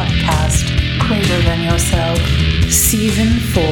[0.00, 0.64] podcast,
[1.06, 2.18] Greater Than Yourself,
[2.70, 3.62] Season 4.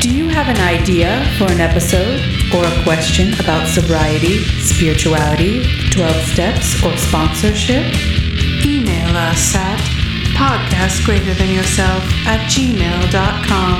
[0.00, 2.18] Do you have an idea for an episode
[2.52, 7.84] or a question about sobriety, spirituality, 12 steps, or sponsorship?
[8.66, 9.78] Email us at
[10.34, 13.78] podcastgreaterthanyourself at gmail.com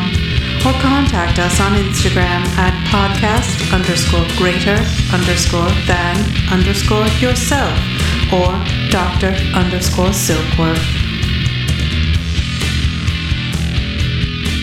[0.66, 4.78] or contact us on Instagram at podcast underscore greater
[5.12, 6.14] underscore than
[6.52, 7.97] underscore yourself
[8.32, 8.52] or
[8.90, 9.28] Dr.
[9.56, 10.76] underscore Silkworth.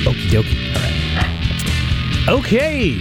[0.06, 0.76] Okie dokie.
[0.76, 2.40] All right.
[2.46, 3.00] Okay.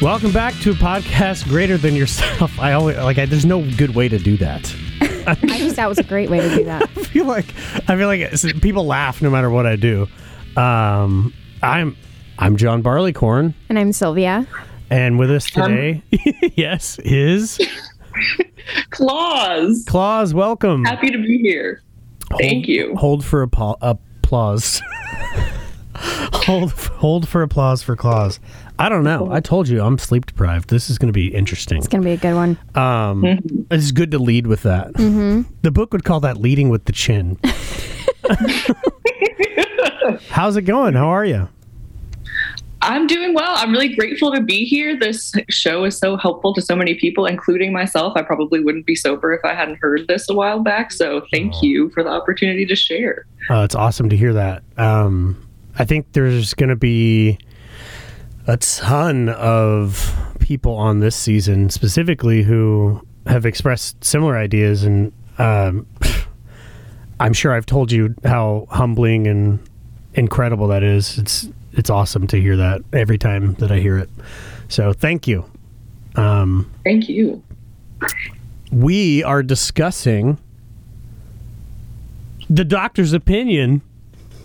[0.00, 2.58] Welcome back to a podcast greater than yourself.
[2.58, 3.18] I always like.
[3.18, 4.74] I, there's no good way to do that.
[5.26, 6.82] I just that was a great way to do that.
[6.96, 7.46] I feel like
[7.88, 10.06] I feel like people laugh no matter what I do.
[10.56, 11.96] Um, I'm
[12.38, 14.46] I'm John Barleycorn, And I'm Sylvia.
[14.90, 16.02] and with us today,
[16.54, 17.58] yes, is
[18.90, 19.84] Klaws.
[19.86, 20.34] Klaws.
[20.34, 20.84] Welcome.
[20.84, 21.82] Happy to be here.
[22.38, 22.94] Thank you.
[22.96, 24.82] Hold for appa- applause.
[25.96, 28.40] hold hold for applause for Klaws.
[28.78, 29.30] I don't know.
[29.32, 30.68] I told you I'm sleep deprived.
[30.68, 31.78] This is going to be interesting.
[31.78, 32.58] It's gonna be a good one.
[32.74, 33.24] Um,
[33.70, 34.92] It's good to lead with that.
[34.94, 37.38] The book would call that leading with the chin.
[40.28, 40.94] How's it going?
[40.94, 41.48] How are you?
[42.86, 43.52] I'm doing well.
[43.56, 44.96] I'm really grateful to be here.
[44.96, 48.12] This show is so helpful to so many people, including myself.
[48.16, 50.92] I probably wouldn't be sober if I hadn't heard this a while back.
[50.92, 53.26] So thank you for the opportunity to share.
[53.50, 54.62] Uh, it's awesome to hear that.
[54.76, 57.38] Um, I think there's going to be
[58.46, 65.88] a ton of people on this season, specifically who have expressed similar ideas, and um,
[67.18, 69.58] I'm sure I've told you how humbling and
[70.14, 71.18] incredible that is.
[71.18, 74.10] It's it's awesome to hear that every time that I hear it.
[74.68, 75.44] So thank you.
[76.16, 77.42] Um, Thank you.
[78.72, 80.38] we are discussing
[82.48, 83.82] the doctor's opinion.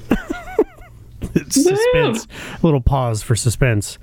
[1.33, 2.27] It's suspense.
[2.61, 3.97] A little pause for suspense.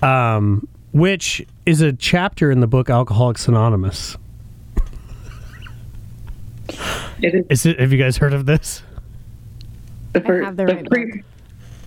[0.00, 4.16] Um, which is a chapter in the book Alcoholics Anonymous.
[7.20, 7.80] It is Is it?
[7.80, 8.82] Have you guys heard of this?
[10.14, 10.44] the first.
[10.46, 11.24] have the right pre- Which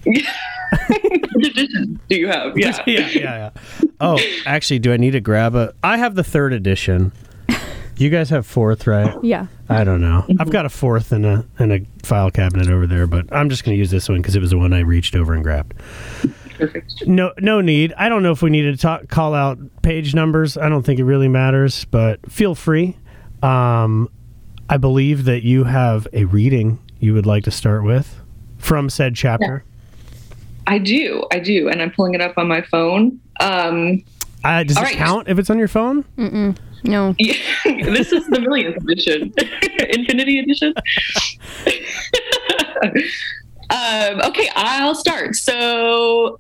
[0.06, 2.58] edition do you have?
[2.58, 2.82] Yeah.
[2.86, 3.86] yeah, yeah, yeah.
[4.00, 5.74] Oh, actually, do I need to grab a?
[5.84, 7.12] I have the third edition.
[7.98, 9.16] You guys have fourth, right?
[9.24, 9.48] Yeah.
[9.70, 10.26] I don't know.
[10.40, 13.64] I've got a fourth in a in a file cabinet over there, but I'm just
[13.64, 15.76] going to use this one because it was the one I reached over and grabbed.
[16.58, 17.06] Perfect.
[17.06, 17.94] No, no need.
[17.94, 20.58] I don't know if we need to talk, call out page numbers.
[20.58, 22.98] I don't think it really matters, but feel free.
[23.44, 24.10] Um,
[24.70, 28.20] I believe that you have a reading you would like to start with
[28.58, 29.64] from said chapter.
[30.68, 31.26] I do.
[31.32, 31.70] I do.
[31.70, 33.20] And I'm pulling it up on my phone.
[33.40, 34.04] Um,
[34.44, 34.96] Uh, does All it right.
[34.98, 36.04] count if it's on your phone?
[36.84, 37.16] No.
[37.18, 37.34] Yeah,
[37.66, 39.34] this is the millionth edition,
[39.90, 40.74] Infinity edition.
[43.70, 45.36] um, okay, I'll start.
[45.36, 46.40] So,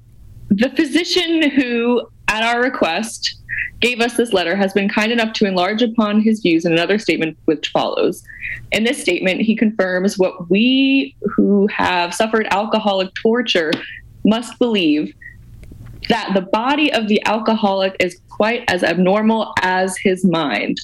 [0.49, 3.37] the physician who, at our request,
[3.79, 6.99] gave us this letter has been kind enough to enlarge upon his views in another
[6.99, 8.23] statement which follows.
[8.71, 13.71] In this statement, he confirms what we who have suffered alcoholic torture
[14.25, 15.13] must believe
[16.09, 20.79] that the body of the alcoholic is quite as abnormal as his mind.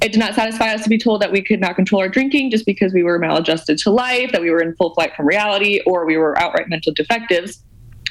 [0.00, 2.50] It did not satisfy us to be told that we could not control our drinking
[2.50, 5.80] just because we were maladjusted to life, that we were in full flight from reality,
[5.86, 7.62] or we were outright mental defectives.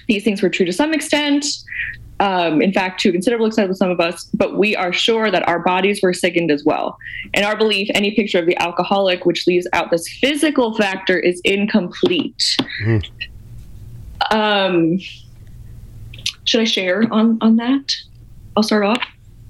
[0.07, 1.45] These things were true to some extent,
[2.21, 5.31] um, in fact, to a considerable extent with some of us, but we are sure
[5.31, 6.97] that our bodies were sickened as well.
[7.33, 11.41] In our belief, any picture of the alcoholic which leaves out this physical factor is
[11.43, 12.55] incomplete.
[12.85, 13.03] Mhm.
[14.29, 14.99] Um,
[16.43, 17.95] should I share on on that?
[18.55, 19.01] I'll start off.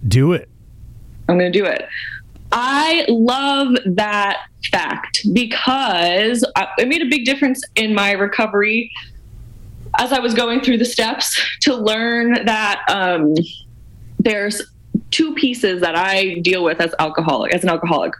[0.07, 0.49] Do it.
[1.27, 1.87] I'm going to do it.
[2.51, 8.91] I love that fact because I- it made a big difference in my recovery
[9.99, 13.35] as I was going through the steps to learn that um,
[14.19, 14.62] there's
[15.12, 18.13] two pieces that I deal with as alcoholic as an alcoholic.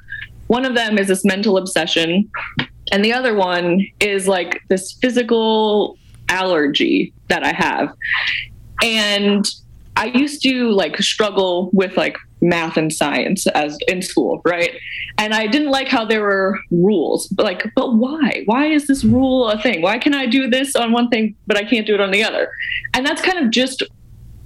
[0.48, 2.30] One of them is this mental obsession,
[2.92, 5.98] and the other one is like this physical
[6.32, 7.94] allergy that I have.
[8.82, 9.48] And
[9.96, 14.72] I used to like struggle with like math and science as in school, right?
[15.18, 17.28] And I didn't like how there were rules.
[17.28, 18.44] But like, but why?
[18.46, 19.82] Why is this rule a thing?
[19.82, 22.24] Why can I do this on one thing but I can't do it on the
[22.24, 22.52] other?
[22.94, 23.84] And that's kind of just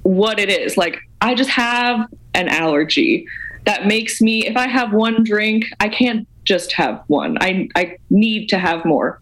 [0.04, 0.78] what it is.
[0.78, 3.26] Like I just have an allergy
[3.66, 7.38] that makes me if I have one drink, I can't just have one.
[7.40, 9.22] I I need to have more.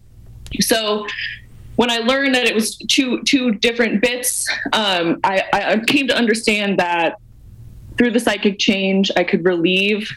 [0.60, 1.08] So
[1.76, 6.16] when I learned that it was two two different bits, um, I, I came to
[6.16, 7.18] understand that
[7.98, 10.10] through the psychic change, I could relieve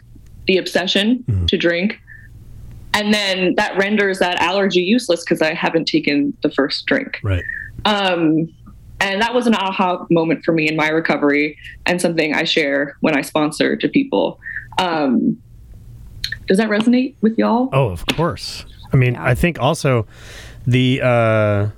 [0.46, 1.48] the obsession Mhm.
[1.48, 2.00] to drink,
[2.94, 7.18] and then that renders that allergy useless because I haven't taken the first drink.
[7.22, 7.42] Right.
[7.84, 8.48] Um,
[9.00, 12.96] and that was an aha moment for me in my recovery and something I share
[13.00, 14.40] when I sponsor to people.
[14.78, 15.36] Um,
[16.46, 17.68] does that resonate with y'all?
[17.72, 18.64] Oh, of course.
[18.92, 20.06] I mean, I think also
[20.66, 21.68] the uh,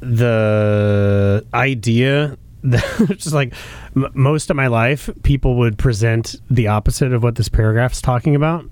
[0.00, 3.54] the idea that just like
[3.96, 8.34] m- most of my life, people would present the opposite of what this paragraph's talking
[8.34, 8.64] about.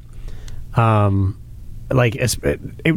[0.75, 1.41] Um,
[1.91, 2.37] like it,
[2.85, 2.95] it,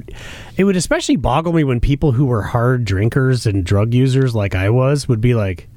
[0.57, 4.53] it would especially boggle me when people who were hard drinkers and drug users, like
[4.53, 5.67] I was, would be like,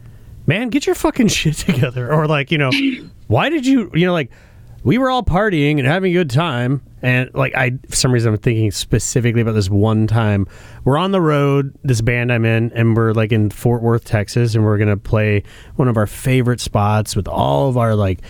[0.46, 2.70] "Man, get your fucking shit together," or like, you know,
[3.26, 4.30] why did you, you know, like
[4.86, 6.80] we were all partying and having a good time.
[7.02, 10.46] And like i for some reason i'm thinking specifically about this one time.
[10.84, 14.54] We're on the road this band i'm in and we're like in fort worth texas
[14.54, 15.42] and we're gonna play
[15.74, 18.22] one of our favorite spots with all of our like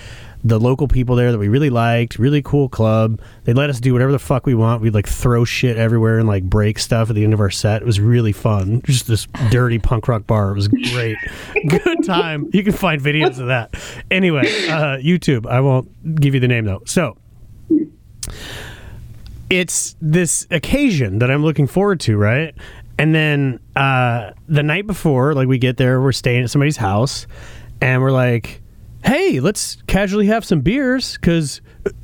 [0.48, 3.20] the local people there that we really liked really cool club.
[3.44, 4.80] They let us do whatever the fuck we want.
[4.80, 7.82] We'd like throw shit everywhere and like break stuff at the end of our set.
[7.82, 8.82] It was really fun.
[8.84, 10.52] Just this dirty punk rock bar.
[10.52, 11.16] It was great.
[11.68, 12.48] Good time.
[12.52, 13.74] You can find videos of that.
[14.10, 15.46] Anyway uh, youtube.
[15.46, 16.82] I won't give you the name though.
[16.86, 17.16] So
[19.50, 22.54] it's this occasion that I'm looking forward to, right?
[22.98, 27.26] And then uh, the night before, like we get there, we're staying at somebody's house,
[27.80, 28.62] and we're like,
[29.06, 31.60] "Hey, let's casually have some beers because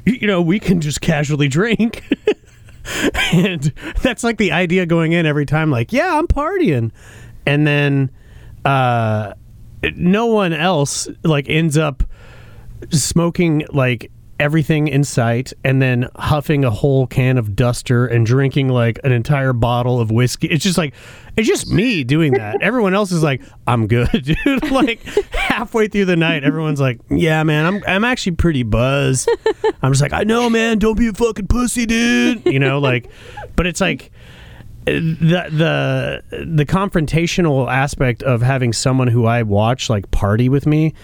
[0.06, 2.02] you know we can just casually drink."
[3.32, 3.72] and
[4.02, 5.70] that's like the idea going in every time.
[5.70, 6.90] Like, yeah, I'm partying,
[7.46, 8.10] and then
[8.64, 9.34] uh,
[9.96, 12.02] no one else like ends up
[12.90, 14.10] smoking like
[14.40, 19.12] everything in sight and then huffing a whole can of duster and drinking like an
[19.12, 20.93] entire bottle of whiskey it's just like
[21.37, 22.62] it's just me doing that.
[22.62, 24.62] Everyone else is like i'm good dude.
[24.73, 25.02] Like
[25.32, 29.29] halfway through the night everyone's like yeah man i'm i'm actually pretty buzzed.
[29.82, 32.46] I'm just like i know man don't be a fucking pussy dude.
[32.46, 33.11] You know like
[33.56, 34.11] but it's like
[34.84, 40.94] the the the confrontational aspect of having someone who I watch like party with me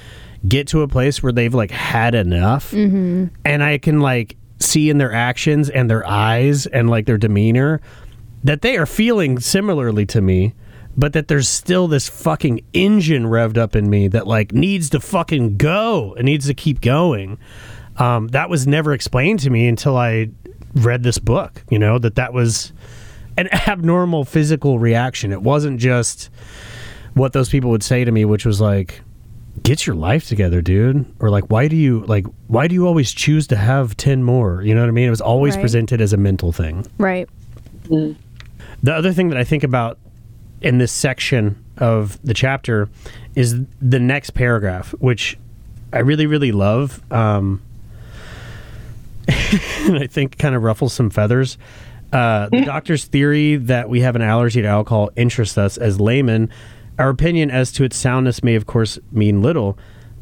[0.46, 3.26] get to a place where they've like had enough mm-hmm.
[3.44, 7.80] and I can like see in their actions and their eyes and like their demeanor
[8.44, 10.54] that they are feeling similarly to me
[10.96, 15.00] but that there's still this fucking engine revved up in me that like needs to
[15.00, 17.38] fucking go it needs to keep going
[17.98, 20.30] um, that was never explained to me until I
[20.74, 22.72] read this book you know that that was
[23.36, 25.30] an abnormal physical reaction.
[25.30, 26.28] It wasn't just
[27.14, 29.00] what those people would say to me, which was like,
[29.62, 32.26] "Get your life together, dude," or like, "Why do you like?
[32.48, 35.06] Why do you always choose to have ten more?" You know what I mean?
[35.06, 35.60] It was always Right.
[35.62, 36.84] presented as a mental thing.
[36.98, 37.28] Right.
[38.82, 39.98] The other thing that I think about
[40.60, 42.88] in this section of the chapter
[43.34, 45.38] is the next paragraph, which
[45.92, 47.00] I really, really love.
[47.12, 47.62] Um,
[49.28, 51.58] and I think kind of ruffles some feathers.
[52.12, 56.50] Uh, the doctor's theory that we have an allergy to alcohol interests us as laymen.
[56.98, 59.78] Our opinion as to its soundness may, of course, mean little,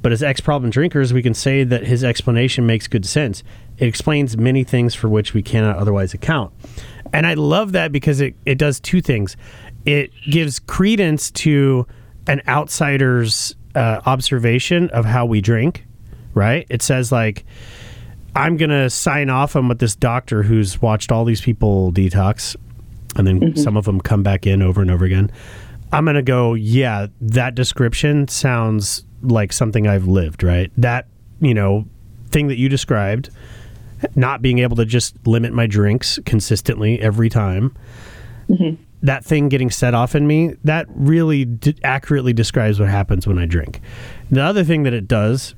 [0.07, 3.43] but as ex problem drinkers, we can say that his explanation makes good sense.
[3.79, 6.55] It explains many things for which we cannot otherwise account.
[7.13, 9.37] And I love that because it, it does two things.
[9.85, 11.89] It gives credence to
[12.29, 15.85] an outsider's uh, observation of how we drink,
[16.35, 16.69] right?
[16.71, 17.45] It says, like,
[18.37, 22.55] I'm going to sign off on what this doctor who's watched all these people detox,
[23.17, 25.33] and then some of them come back in over and over again.
[25.93, 30.71] I'm going to go, yeah, that description sounds like something I've lived, right?
[30.77, 31.07] That,
[31.41, 31.87] you know,
[32.31, 33.31] thing that you described,
[34.15, 37.75] not being able to just limit my drinks consistently every time,
[39.03, 43.39] that thing getting set off in me, that really d- accurately describes what happens when
[43.39, 43.81] I drink.
[44.31, 45.55] The other thing that it does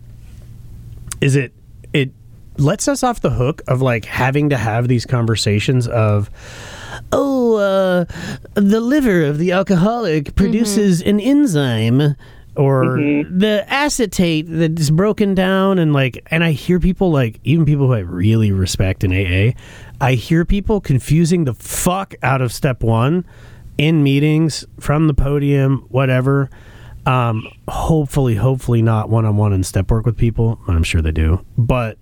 [1.21, 1.53] is it
[1.93, 2.11] it
[2.59, 6.31] lets us off the hook of like having to have these conversations of
[7.13, 8.05] oh uh,
[8.55, 12.17] the liver of the alcoholic produces an enzyme
[12.59, 17.87] or the acetate that's broken down and like and i hear people like even people
[17.87, 19.53] who i really respect in aa
[20.01, 23.25] i hear people confusing the fuck out of step one
[23.79, 26.51] in meetings from the podium whatever.
[27.07, 31.43] Um, hopefully hopefully not one-on-one in step work with people i'm sure they do.
[31.57, 31.97] But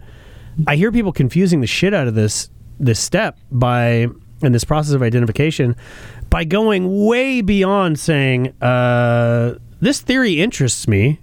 [0.67, 4.09] I hear people confusing the shit out of this this step by
[4.43, 5.77] in this process of identification
[6.29, 11.21] by going way beyond saying uh, this theory interests me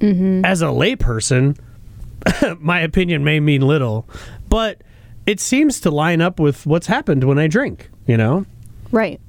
[0.00, 1.56] as a layperson.
[2.60, 4.08] my opinion may mean little,
[4.48, 4.82] but
[5.26, 7.90] it seems to line up with what's happened when I drink.
[8.06, 8.46] You know,
[8.90, 9.20] Right.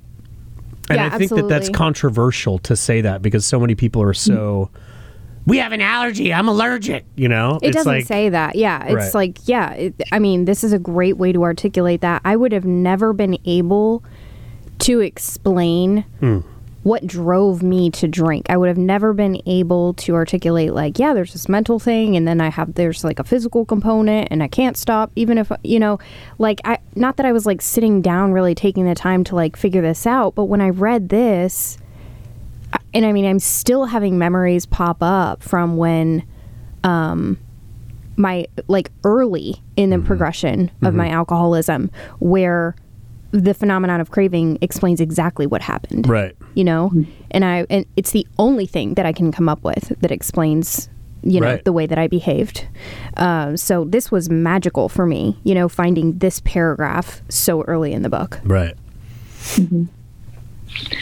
[0.90, 4.14] and Yeah, I think that that's controversial to say that because so many people are
[4.16, 4.70] so
[5.46, 6.34] we have an allergy.
[6.34, 7.06] I'm allergic.
[7.16, 8.56] You know, It it's doesn't like, say that.
[8.56, 9.14] Yeah, it's Right.
[9.16, 9.74] like yeah.
[9.74, 12.22] It, I mean, this is a great way to articulate that.
[12.26, 14.04] I would have never been able
[14.80, 16.40] to explain Hmm.
[16.84, 18.46] What drove me to drink.
[18.50, 22.28] I would have never been able to articulate like, yeah, there's this mental thing, and
[22.28, 25.80] then I have there's like a physical component, and I can't stop, even if you
[25.80, 26.00] know,
[26.38, 29.56] like I not that I was like sitting down really taking the time to like
[29.56, 31.78] figure this out, but when I read this
[32.94, 36.24] and I mean, I'm still having memories pop up from when,
[36.84, 37.40] um,
[38.16, 42.76] my like early in the progression of my alcoholism, where
[43.34, 46.08] the phenomenon of craving explains exactly what happened.
[46.08, 46.36] right.
[46.54, 46.92] You know,
[47.32, 50.88] and I and it's the only thing that I can come up with that explains.
[51.26, 51.64] You know Right.
[51.64, 52.68] the way that I behaved.
[53.16, 55.38] Um, so this was magical for me.
[55.46, 58.42] You know, finding this paragraph so early in the book.
[58.44, 58.76] Right.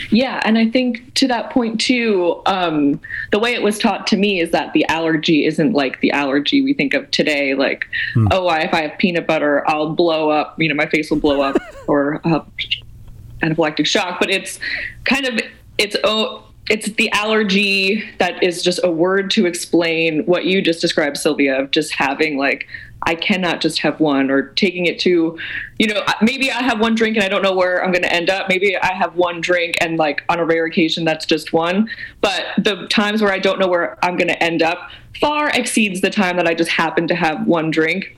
[0.10, 3.00] Yeah, and I think to that point too, um,
[3.32, 6.62] the way it was taught to me is that the allergy isn't like the allergy
[6.62, 7.54] we think of today.
[7.56, 7.86] Like,
[8.32, 10.60] oh, I, if I have peanut butter, I'll blow up.
[10.60, 12.44] You know, my face will blow up, or uh,
[13.42, 14.20] anaphylactic shock.
[14.20, 14.60] But it's
[15.06, 15.40] kind of
[15.78, 20.82] it's oh, it's the allergy that is just a word to explain what you just
[20.82, 22.68] described, Sylvia, of just having like
[23.04, 25.38] I cannot just have one or taking it to,
[25.80, 28.14] you know, maybe I have one drink and I don't know where I'm going to
[28.14, 28.48] end up.
[28.48, 31.90] Maybe I have one drink and like on a rare occasion that's just one.
[32.22, 34.90] But the times where I don't know where I'm going to end up
[35.20, 38.18] far exceeds the time that I just happen to have one drink.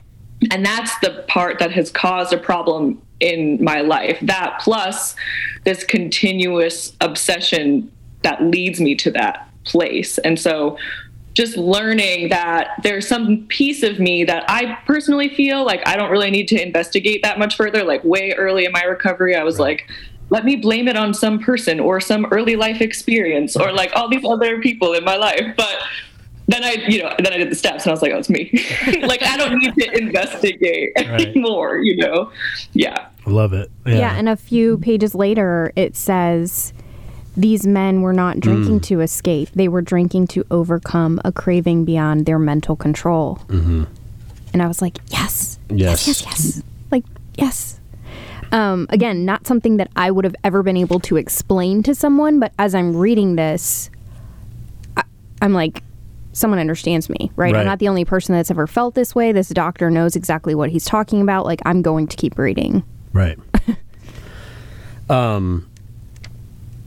[0.50, 4.18] And that's the part that has caused a problem in my life.
[4.20, 5.16] That plus
[5.64, 7.90] this continuous obsession
[8.22, 10.18] that leads me to that place.
[10.18, 10.76] And so
[11.34, 16.10] just learning that there's some piece of me that I personally feel like I don't
[16.10, 17.82] really need to investigate that much further.
[17.84, 19.90] Like way early in my recovery, I was like,
[20.30, 24.08] let me blame it on some person or some early life experience or like all
[24.08, 25.54] these other people in my life.
[25.56, 25.76] But
[26.46, 28.30] then I, you know, then I did the steps and I was like, oh, it's
[28.30, 28.50] me.
[29.06, 31.08] like I don't need to investigate Right.
[31.28, 32.30] anymore, you know?
[32.74, 33.08] Yeah.
[33.26, 33.70] Love it.
[33.86, 33.94] Yeah.
[33.98, 34.16] Yeah.
[34.16, 36.72] and a few pages later, it says
[37.36, 42.26] these men were not drinking to escape; they were drinking to overcome a craving beyond
[42.26, 43.36] their mental control.
[43.48, 43.84] Mm-hmm.
[44.52, 46.06] And I was like, yes, Yes.
[46.06, 47.04] yes, yes, yes, like
[47.36, 47.80] yes.
[48.52, 52.38] Um, again, not something that I would have ever been able to explain to someone,
[52.38, 53.90] but as I'm reading this,
[54.96, 55.02] I,
[55.42, 55.82] I'm like,
[56.34, 57.52] someone understands me, right?
[57.52, 57.60] Right.
[57.60, 59.32] I'm not the only person that's ever felt this way.
[59.32, 61.46] This doctor knows exactly what he's talking about.
[61.46, 62.84] Like, I'm going to keep reading.
[63.12, 63.38] Right.
[65.10, 65.68] um,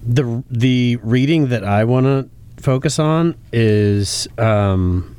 [0.08, 2.30] the the reading that I want to
[2.62, 5.16] focus on is um,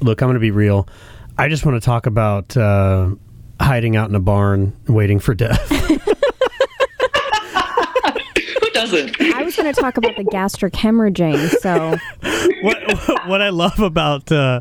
[0.00, 0.22] look.
[0.22, 0.88] I'm going to be real.
[1.36, 3.10] I just want to talk about uh,
[3.60, 5.60] hiding out in a barn waiting for death.
[5.70, 5.98] Who
[8.72, 9.20] doesn't?
[9.20, 11.48] I was going to talk about the gastric hemorrhaging.
[11.60, 11.96] So,
[12.62, 14.60] what what I love about uh,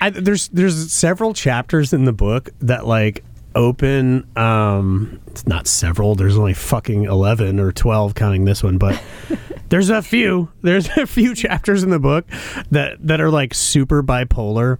[0.00, 3.24] I, there's there's several chapters in the book that like
[3.54, 9.00] open um it's not several there's only fucking 11 or 12 counting this one but
[9.68, 12.26] there's a few there's a few chapters in the book
[12.70, 14.78] that that are like super bipolar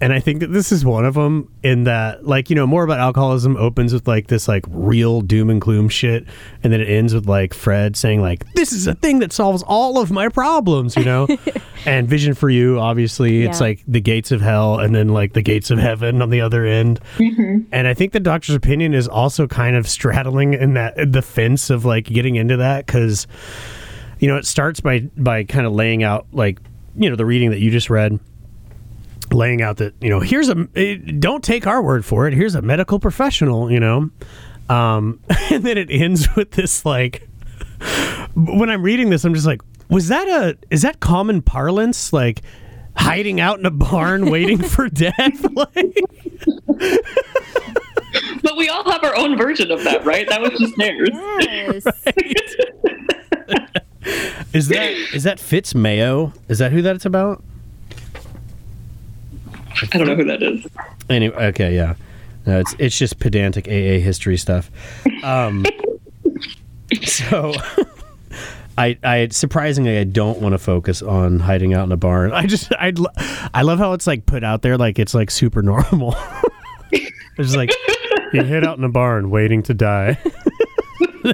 [0.00, 2.84] and i think that this is one of them in that like you know more
[2.84, 6.26] about alcoholism opens with like this like real doom and gloom shit.
[6.62, 9.62] And then it ends with like fred saying like this is a thing that solves
[9.64, 11.26] all of my problems you know?
[11.86, 15.42] And vision for you obviously it's like the gates of hell and then like the
[15.42, 17.00] gates of heaven on the other end.
[17.16, 17.68] Mm-hmm.
[17.72, 21.70] And i think the doctor's opinion is also kind of straddling in that the fence
[21.70, 23.26] of like getting into that because
[24.18, 26.58] you know it starts by by kind of laying out like
[26.96, 28.18] you know the reading that you just read
[29.32, 30.54] laying out that you know here's a
[31.18, 32.34] don't take our word for it.
[32.34, 34.10] Here's a medical professional you know?
[34.68, 37.28] Um and then it ends with this like
[38.34, 42.12] when i'm reading this i'm just like was that a is that common parlance?
[42.12, 42.42] Like
[42.96, 45.46] hiding out in a barn waiting for death?
[45.52, 45.96] Like
[48.42, 50.28] But we all have our own version of that, right?
[50.28, 51.10] That was just theirs.
[51.40, 51.84] yes.
[54.52, 57.42] is that is that fitz mayo is that who that's about
[59.82, 60.66] I don't know who that is.
[61.08, 61.94] Anyway, okay, yeah.
[62.46, 64.70] No, it's it's just pedantic AA history stuff.
[65.24, 65.66] Um,
[67.02, 67.52] so,
[68.78, 72.32] I I surprisingly I don't want to focus on hiding out in a barn.
[72.32, 72.92] I just I
[73.52, 76.14] I love how it's like put out there like it's like super normal.
[76.92, 77.70] it's like
[78.32, 80.18] you hid out in a barn waiting to die.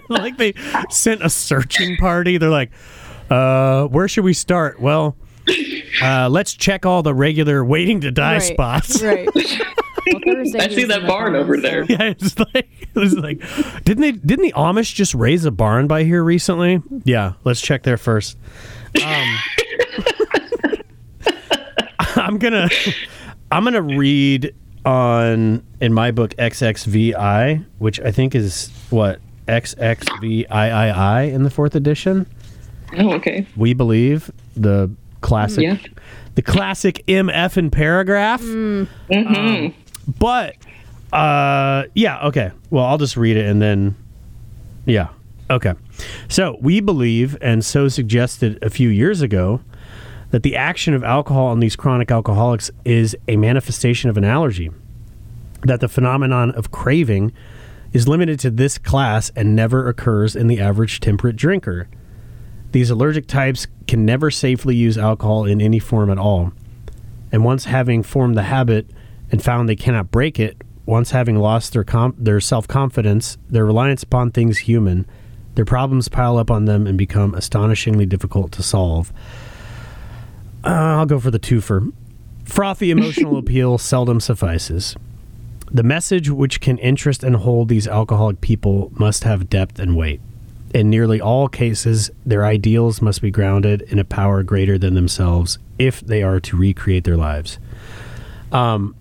[0.08, 0.54] like they
[0.88, 2.38] sent a searching party.
[2.38, 2.70] They're like,
[3.30, 4.80] uh, where should we start?
[4.80, 5.16] Well.
[6.02, 8.42] Uh, let's check all the regular waiting to die Right.
[8.42, 9.02] spots.
[9.02, 9.28] Right.
[10.04, 11.84] Well, I see that barn over there.
[11.84, 13.38] Yeah, it's like it was like
[13.84, 16.82] didn't they didn't the Amish just raise a barn by here recently?
[17.04, 18.36] Yeah, let's check there first.
[19.02, 19.38] Um,
[22.16, 22.68] I'm gonna
[23.52, 31.42] I'm gonna read on in my book XXVI, which I think is what XXVIII in
[31.44, 32.26] the fourth edition.
[32.98, 33.46] Oh, okay.
[33.56, 34.90] We believe the
[35.22, 35.76] classic, Yeah.
[36.34, 38.42] the classic MF and paragraph.
[38.42, 38.88] Um,
[40.18, 40.56] but
[41.12, 42.50] uh, yeah, okay.
[42.70, 43.94] Well, I'll just read it and then
[44.84, 45.08] yeah,
[45.48, 45.74] okay.
[46.28, 49.60] So we believe, and so suggested a few years ago,
[50.30, 54.70] that the action of alcohol on these chronic alcoholics is a manifestation of an allergy.
[55.64, 57.32] That the phenomenon of craving
[57.92, 61.86] is limited to this class and never occurs in the average temperate drinker.
[62.72, 66.52] These allergic types can never safely use alcohol in any form at all.
[67.30, 68.90] And once having formed the habit
[69.30, 74.02] and found they cannot break it, once having lost their com- their self-confidence, their reliance
[74.02, 75.06] upon things human,
[75.54, 79.12] their problems pile up on them and become astonishingly difficult to solve.
[80.64, 81.92] Uh, I'll go for the twofer.
[82.44, 84.96] Frothy emotional appeal seldom suffices.
[85.70, 90.20] The message which can interest and hold these alcoholic people must have depth and weight.
[90.74, 95.58] In nearly all cases, their ideals must be grounded in a power greater than themselves
[95.78, 97.58] if they are to recreate their lives.
[98.52, 98.94] Um,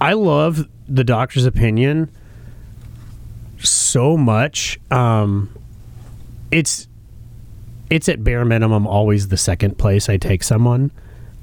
[0.00, 2.10] I love the doctor's opinion
[3.58, 4.78] so much.
[4.90, 5.54] Um,
[6.50, 6.88] it's
[7.88, 10.90] it's at bare minimum always the second place I take someone,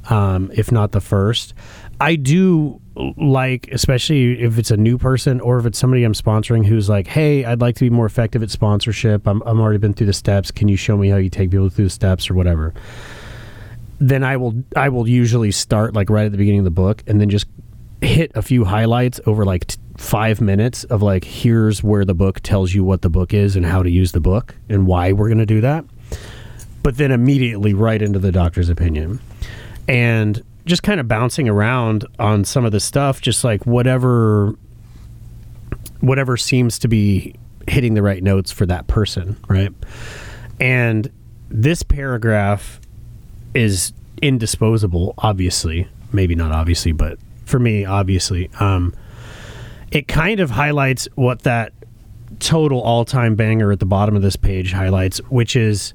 [0.10, 1.54] um, if not the first.
[2.00, 6.66] I do like, especially if it's a new person or if it's somebody I'm sponsoring
[6.66, 9.28] who's like, "Hey, I'd like to be more effective at sponsorship.
[9.28, 10.52] I'm I'm already been through the steps.
[10.52, 12.74] Can you show me how you take people through the steps or whatever?"
[14.00, 17.04] Then I will I will usually start like right at the beginning of the book
[17.08, 17.48] and then just
[18.02, 22.42] hit a few highlights over like t- five minutes of like here's where the book
[22.42, 25.28] tells you what the book is and how to use the book and why we're
[25.28, 25.86] going to do that
[26.82, 29.20] but then immediately right into the doctor's opinion
[29.88, 34.56] and just kind of bouncing around on some of the stuff just like whatever
[36.00, 37.36] whatever seems to be
[37.68, 39.72] hitting the right notes for that person right?
[40.60, 41.12] And
[41.50, 42.80] this paragraph
[43.54, 45.88] is indisposable obviously.
[46.12, 48.50] Maybe not obviously but for me obviously.
[48.60, 48.94] Um
[49.92, 51.72] it kind of highlights what that
[52.40, 55.94] total all-time banger at the bottom of this page highlights which is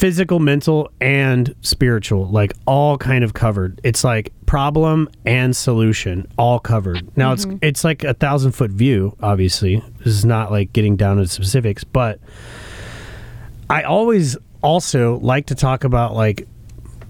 [0.00, 3.80] physical mental and spiritual like all kind of covered.
[3.84, 7.14] It's like problem and solution all covered.
[7.16, 7.58] Now it's mm-hmm.
[7.60, 9.82] it's like a thousand foot view obviously.
[9.98, 12.18] This is not like getting down to specifics but
[13.68, 16.48] i always also like to talk about like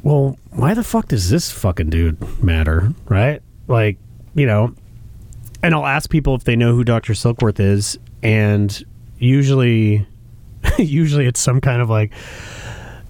[0.03, 3.40] well why the fuck does this fucking dude matter right?
[3.68, 3.98] Like
[4.35, 4.74] you know
[5.62, 7.12] and I'll ask people if they know who Dr.
[7.12, 8.83] Silkworth is, and
[9.18, 10.07] usually,
[10.79, 12.12] usually it's some kind of like,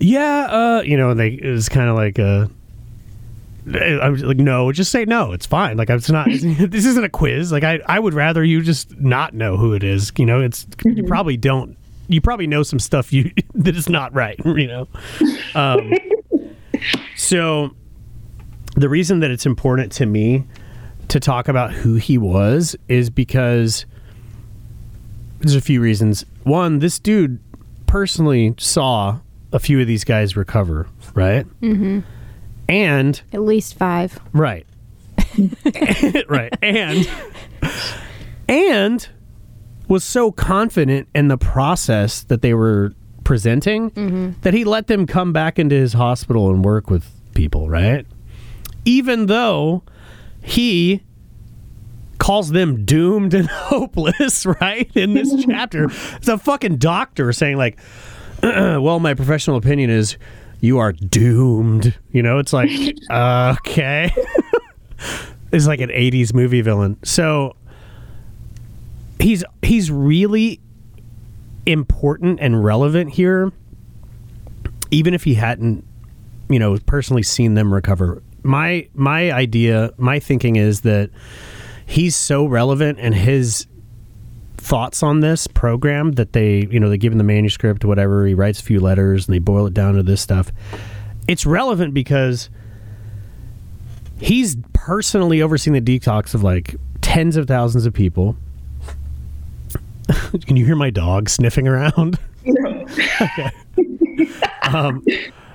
[0.00, 2.50] yeah, uh, you know, they it's kind of like a.
[3.66, 5.32] I'm like, no, just say no.
[5.32, 5.76] It's fine.
[5.76, 6.26] Like, it's not.
[6.30, 7.52] this isn't a quiz.
[7.52, 10.10] Like, I, I would rather you just not know who it is.
[10.16, 11.76] You know, it's you probably don't.
[12.08, 14.40] You probably know some stuff you that is not right.
[14.44, 14.88] You know,
[15.54, 15.92] um,
[17.16, 17.70] so
[18.74, 20.44] the reason that it's important to me
[21.08, 23.84] to talk about who he was is because
[25.40, 26.24] there's a few reasons.
[26.44, 27.38] One, this dude
[27.86, 29.18] personally saw
[29.52, 31.46] a few of these guys recover, right?
[31.60, 32.00] Mm-hmm.
[32.68, 34.18] And At least five.
[34.32, 34.66] right,
[36.28, 37.08] right, and
[38.48, 39.08] and
[39.88, 42.92] was so confident in the process that they were
[43.24, 48.06] presenting that he let them come back into his hospital and work with people, right?
[48.84, 49.82] Even though
[50.42, 51.02] he
[52.18, 54.90] calls them doomed and hopeless, right?
[54.94, 55.86] In this chapter,
[56.16, 57.78] it's a fucking doctor saying like,
[58.80, 60.16] "Well, my professional opinion is
[60.60, 62.70] you are doomed." You know, it's like,
[63.10, 64.12] okay,
[65.52, 66.96] it's like an '80s movie villain.
[67.02, 67.56] So
[69.18, 70.60] he's he's really
[71.66, 73.52] important and relevant here,
[74.90, 75.84] even if he hadn't,
[76.48, 78.22] you know, personally seen them recover.
[78.42, 81.10] My my idea, my thinking is that
[81.86, 83.66] he's so relevant and his
[84.60, 88.34] thoughts on this program that they you know they give him the manuscript whatever he
[88.34, 90.52] writes a few letters and they boil it down to this stuff.
[91.26, 92.50] It's relevant because
[94.20, 98.36] he's personally overseeing the detox of like tens of thousands of people.
[100.46, 102.18] Can you hear my dog sniffing around?
[103.20, 103.50] Okay.
[104.62, 105.04] Um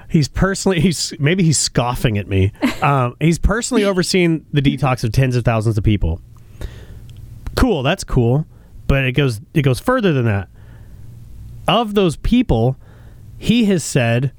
[0.07, 2.51] he's personally he's maybe he's scoffing at me.
[2.81, 6.21] Um, he's personally overseeing the detox of tens of thousands of people.
[7.55, 8.45] Cool that's cool
[8.87, 10.49] but it goes it goes further than that
[11.67, 12.77] of those people
[13.37, 14.31] he has said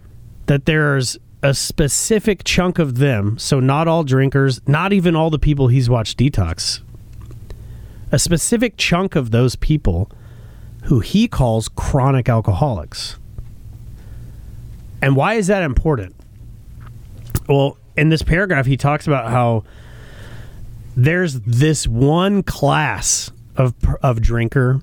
[0.46, 5.38] that there's a specific chunk of them, so not all drinkers, not even all the
[5.38, 6.80] people he's watched detox,
[8.10, 10.10] a specific chunk of those people
[10.84, 13.18] who he calls chronic alcoholics.
[15.02, 16.14] And why is that important?
[17.48, 19.64] Well, in this paragraph, he talks about how
[20.96, 24.80] there's this one class of of drinker,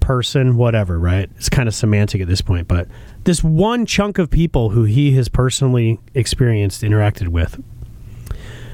[0.00, 1.30] person, whatever, right?
[1.36, 2.88] It's kind of semantic at this point, but
[3.24, 7.62] this one chunk of people who he has personally experienced, interacted with,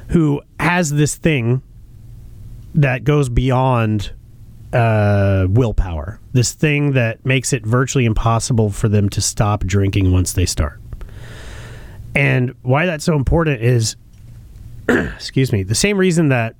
[0.09, 1.63] who has this thing
[2.75, 4.13] that goes beyond
[4.73, 6.21] uh, willpower.
[6.33, 10.81] This thing that makes it virtually impossible for them to stop drinking once they start.
[12.15, 13.97] And why that's so important is,
[14.89, 16.57] excuse me, the same reason that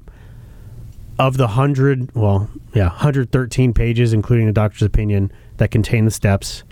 [1.19, 6.11] of the hundred, well, yeah, hundred thirteen pages, including the doctor's opinion, that contain the
[6.11, 6.65] steps.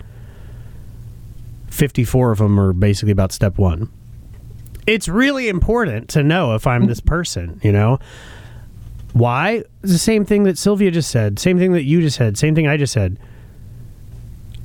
[1.69, 3.89] Fifty-four of them are basically about step one.
[4.85, 7.99] It's really important to know if I'm this person, you know.
[9.13, 9.63] Why?
[9.83, 12.55] It's the same thing that Sylvia just said, same thing that you just said, same
[12.55, 13.19] thing I just said.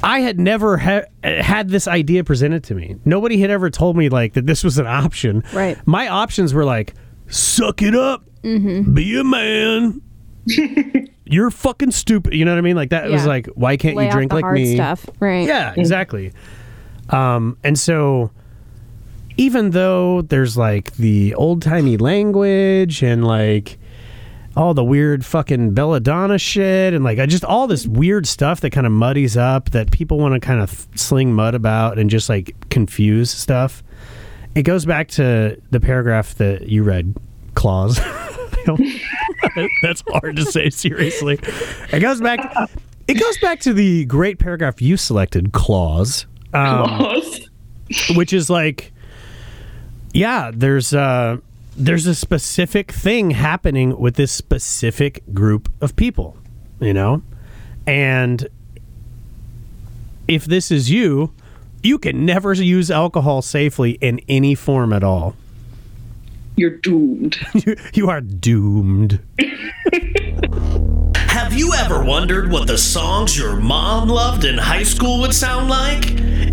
[0.05, 2.97] I had never ha- had this idea presented to me.
[3.05, 5.43] Nobody had ever told me like that this was an option.
[5.53, 5.79] Right.
[5.87, 6.95] My options were like,
[7.29, 10.03] suck it up, be a man.
[11.25, 12.35] You're fucking stupid.
[12.35, 12.77] You know what I mean?
[12.77, 14.75] Like that was like, why can't Lay you drink like me?
[14.75, 15.47] stuff, right?
[15.47, 16.33] Yeah, exactly.
[17.11, 18.31] Um, and so,
[19.37, 23.79] even though there's like the old timey language and like
[24.55, 28.71] all the weird fucking belladonna shit and like I just all this weird stuff that
[28.71, 32.29] kind of muddies up that people want to kind of sling mud about and just
[32.29, 33.83] like confuse stuff.
[34.55, 37.17] It goes back to the paragraph that you read,
[37.55, 37.99] Klaws.
[39.83, 41.39] That's hard to say seriously.
[41.93, 42.71] It goes back.
[43.09, 47.17] It goes back to the great paragraph you selected, Klaws, um,
[48.15, 48.93] which is like,
[50.13, 51.39] yeah, there's uh,
[51.77, 56.37] there's a specific thing happening with this specific group of people,
[56.81, 57.23] you know,
[57.87, 58.49] and
[60.29, 61.33] if this is you,
[61.83, 65.35] you can never use alcohol safely in any form at all.
[66.57, 67.39] You're doomed.
[67.67, 69.21] You, you are doomed.
[71.17, 75.69] Have you ever wondered what the songs your mom loved in high school would sound
[75.71, 76.05] like?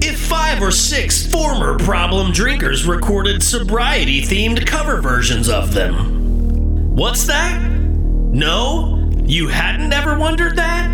[0.04, 6.96] If five or six former problem drinkers recorded sobriety themed cover versions of them.
[6.96, 7.62] What's that?
[7.62, 9.10] No?
[9.26, 10.90] You hadn't ever wondered that?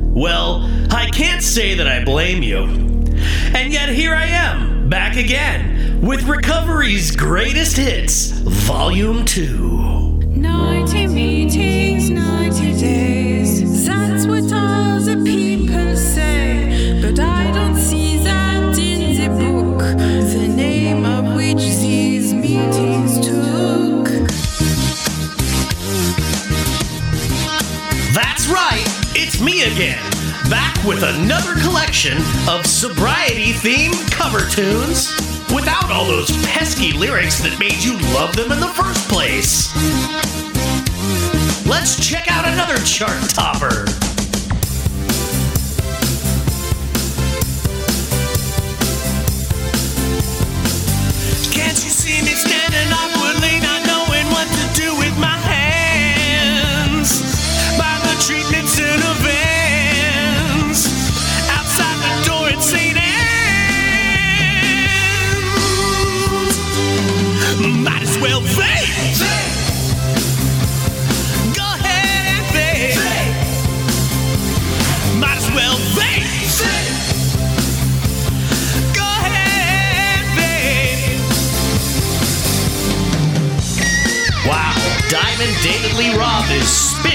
[0.00, 2.95] Well, I can't say that I blame you.
[3.54, 10.22] And yet here I am, back again, with Recovery's Greatest Hits, Volume 2.
[10.36, 13.86] 90 meetings, 90 days.
[13.86, 17.00] That's what all the people say.
[17.00, 19.78] But I don't see that in the book.
[19.78, 24.06] The name of which these meetings took.
[28.14, 30.02] That's right, it's me again,
[30.50, 35.10] back with another collection of sobriety themed cover tunes
[35.54, 39.74] without all those pesky lyrics that made you love them in the first place.
[41.66, 44.05] Let's check out another chart topper.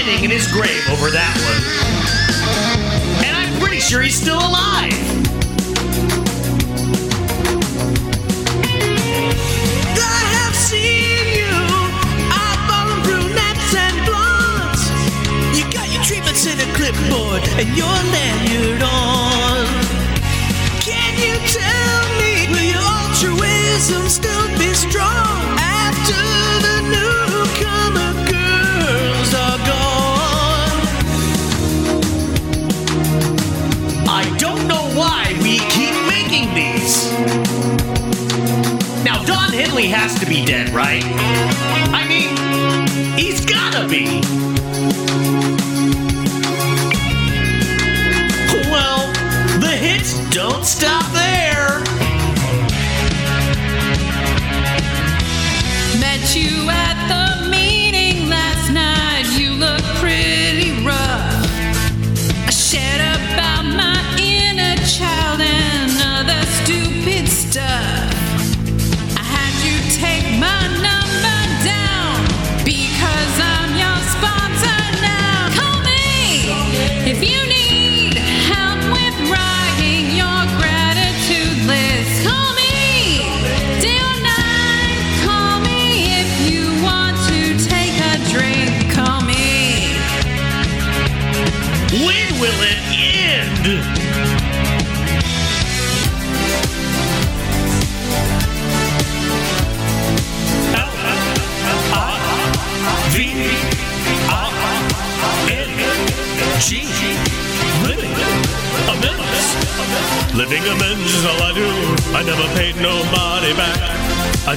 [0.08, 1.62] In his grave over that one.
[3.24, 4.90] And I'm pretty sure he's still alive.
[9.94, 11.54] I have seen you
[13.06, 14.82] brunettes and blondes.
[15.54, 19.66] You got your treatments in a clipboard and your lanyard on.
[20.82, 24.31] Can you tell me will your altruism still
[39.92, 41.02] has to be dead, right?
[41.92, 44.21] I mean, he's gotta be.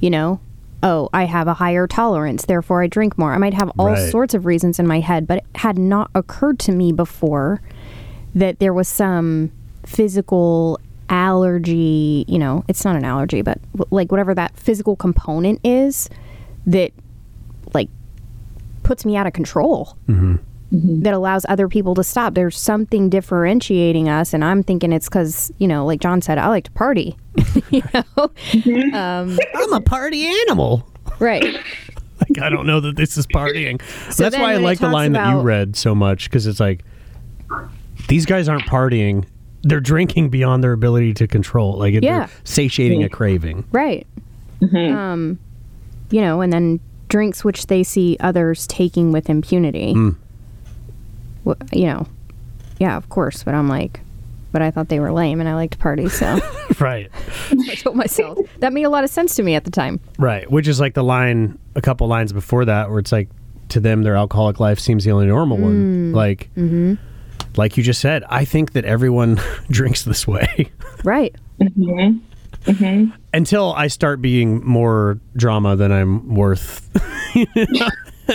[0.00, 0.40] You know?
[0.82, 3.34] Oh, I have a higher tolerance, therefore I drink more.
[3.34, 4.10] I might have all Right.
[4.10, 7.60] sorts of reasons in my head, but it had not occurred to me before
[8.34, 9.50] that there was some
[9.84, 13.58] physical allergy, you know, it's not an allergy, but
[13.90, 16.08] like whatever that physical component is
[16.66, 16.92] that
[17.74, 17.88] like
[18.82, 20.36] puts me out of control mm-hmm.
[20.72, 21.02] Mm-hmm.
[21.02, 22.35] that allows other people to stop.
[22.35, 26.46] There's something differentiating us, and I'm thinking it's because you know, like John said, I
[26.46, 27.16] like to party.
[27.70, 28.02] you know,
[28.52, 28.94] mm-hmm.
[28.94, 30.88] um, I'm a party animal.
[31.18, 31.56] right?
[32.20, 33.80] Like I don't know that this is partying.
[34.12, 36.61] So That's why I like the talks line that you read so much because it's
[36.61, 36.85] like
[38.09, 39.24] these guys aren't partying;
[39.62, 41.78] they're drinking beyond their ability to control.
[41.78, 42.26] Like it- Yeah.
[42.26, 43.14] they're satiating a mm-hmm.
[43.14, 43.64] craving.
[43.72, 44.06] Right.
[44.62, 45.38] Um,
[46.11, 46.78] you know, and then
[47.09, 49.94] drinks which they see others taking with impunity.
[49.94, 50.14] Wh-
[51.72, 52.07] you know,
[52.79, 53.42] yeah, of course.
[53.42, 54.00] But I'm like,
[54.53, 56.38] but I thought they were lame, and I like to party, so
[56.81, 57.11] Right,
[57.68, 60.00] I told myself that made a lot of sense to me at the time.
[60.18, 60.50] right.
[60.50, 63.29] Which is like the line a couple lines before that, where it's like
[63.68, 65.62] to them their alcoholic life seems the only normal Mm.
[65.62, 66.12] one.
[66.12, 66.94] Like, mm-hmm.
[67.57, 69.38] like you just said, I think that everyone
[69.70, 70.70] drinks this way.
[71.05, 71.35] Right.
[71.61, 72.18] Mm-hmm.
[72.70, 73.11] Mm-hmm.
[73.33, 76.88] Until I start being more drama than I'm worth.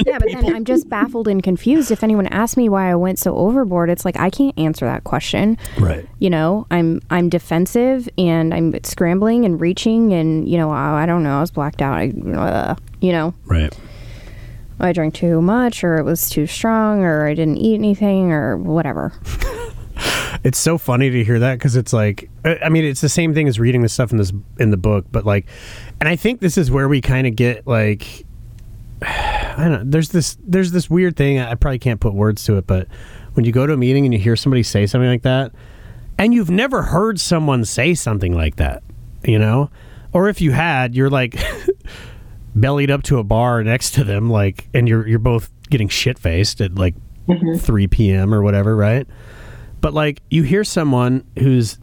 [0.05, 1.91] Yeah, but then I'm just baffled and confused.
[1.91, 5.03] If anyone asks me why I went so overboard, it's like I can't answer that
[5.03, 5.57] question.
[5.79, 6.07] right.
[6.19, 11.05] You know, I'm I'm defensive and I'm scrambling and reaching and you know I, I
[11.05, 11.97] don't know I was blacked out.
[11.97, 13.75] I, uh, you know Right.
[14.79, 18.57] I drank too much or it was too strong or I didn't eat anything or
[18.57, 19.13] whatever.
[20.43, 23.33] It's so funny to hear that because it's like, I I mean, it's the same
[23.33, 25.47] thing as reading the stuff in this in the book, but like,
[25.99, 28.24] and I think this is where we kind of get like,
[29.01, 29.83] I don't know.
[29.83, 31.39] There's this there's this weird thing.
[31.39, 32.87] I probably can't put words to it, but
[33.33, 35.51] when you go to a meeting and you hear somebody say something like that,
[36.17, 38.83] and you've never heard someone say something like that,
[39.23, 39.69] you know,
[40.13, 41.37] or if you had, you're like
[42.55, 46.19] bellied up to a bar next to them, like, and you're you're both getting shit
[46.19, 46.95] faced at like
[47.27, 47.57] mm-hmm.
[47.57, 48.33] 3 p.m.
[48.33, 49.07] or whatever, right?
[49.81, 51.77] But like you hear someone who's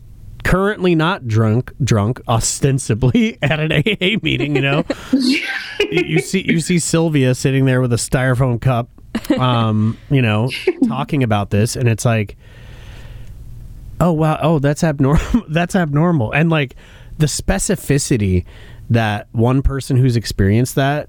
[0.44, 4.84] currently not drunk, drunk ostensibly at an AA meeting, you know,
[5.90, 8.88] you, see you see Sylvia sitting there with a styrofoam cup,
[9.38, 10.50] um, you know,
[10.88, 12.36] talking about this, and it's like,
[14.00, 16.76] oh wow, oh that's abnormal, that's abnormal, and like
[17.18, 18.44] the specificity
[18.90, 21.08] that one person who's experienced that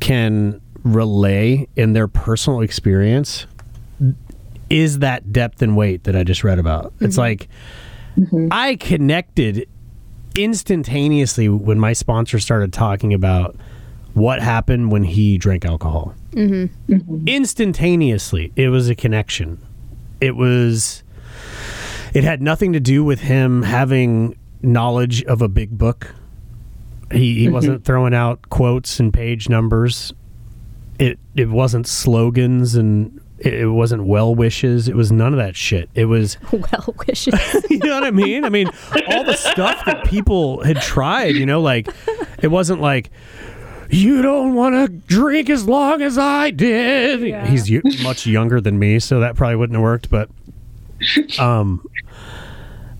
[0.00, 3.46] can relay in their personal experience
[4.68, 6.92] is that depth and weight that I just read about.
[7.00, 7.48] It's like
[8.16, 8.48] Mm-hmm.
[8.50, 9.68] I connected
[10.36, 13.56] instantaneously when my sponsor started talking about
[14.14, 16.14] what happened when he drank alcohol.
[16.32, 16.92] Mm-hmm.
[16.92, 17.28] Mm-hmm.
[17.28, 19.64] Instantaneously, it was a connection.
[20.20, 21.02] It was.
[22.14, 26.14] It had nothing to do with him having knowledge of a big book.
[27.10, 30.12] He he wasn't throwing out quotes and page numbers.
[30.98, 34.88] It it wasn't slogans and it, it wasn't well wishes.
[34.88, 35.90] It was none of that shit.
[35.94, 37.34] It was well wishes.
[37.70, 38.44] you know what I mean?
[38.44, 38.68] I mean,
[39.08, 41.88] all the stuff that people had tried, you know, like
[42.42, 43.10] it wasn't like
[43.90, 47.20] you don't want to drink as long as I did.
[47.20, 47.46] Yeah.
[47.46, 50.28] He's y- much younger than me, so that probably wouldn't have worked, but
[51.38, 51.84] um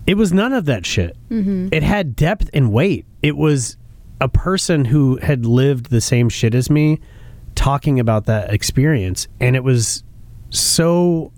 [0.05, 1.17] it was none of that shit.
[1.31, 3.07] It had depth and weight.
[3.23, 3.75] It was
[4.21, 6.99] a person who had lived the same shit as me
[7.55, 10.03] talking about that experience and it was
[10.49, 11.31] so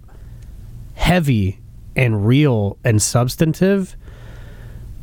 [0.95, 1.59] heavy
[1.95, 3.95] and real and substantive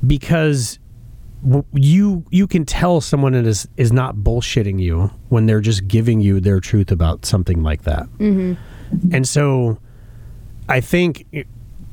[0.06, 0.78] because
[1.74, 6.40] you you can tell someone is is not bullshitting you when they're just giving you
[6.40, 8.06] their truth about something like that.
[8.18, 8.54] Mm-hmm.
[9.14, 9.78] And so
[10.68, 11.44] I think i-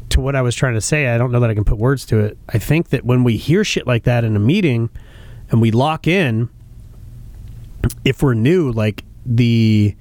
[0.10, 2.06] to what I was trying to say, I don't know that I can put words
[2.08, 2.38] to it.
[2.50, 4.90] I think that when we hear shit like that in a meeting
[5.50, 6.50] and we lock in
[8.06, 9.96] if we're new like the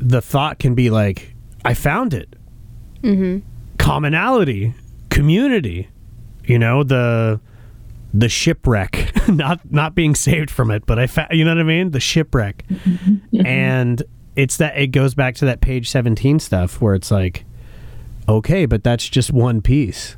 [0.00, 1.34] the thought can be like
[1.64, 2.34] I found it
[3.02, 3.38] mm-hmm.
[3.78, 4.74] commonality,
[5.10, 5.88] community.
[6.44, 7.40] You know the
[8.12, 11.64] the shipwreck, not not being saved from it, but I fa- you know what I
[11.64, 12.64] mean, the shipwreck,
[13.44, 14.02] and
[14.36, 17.44] it's that it goes back to that page seventeen stuff where it's like,
[18.28, 20.16] okay, but that's just one piece,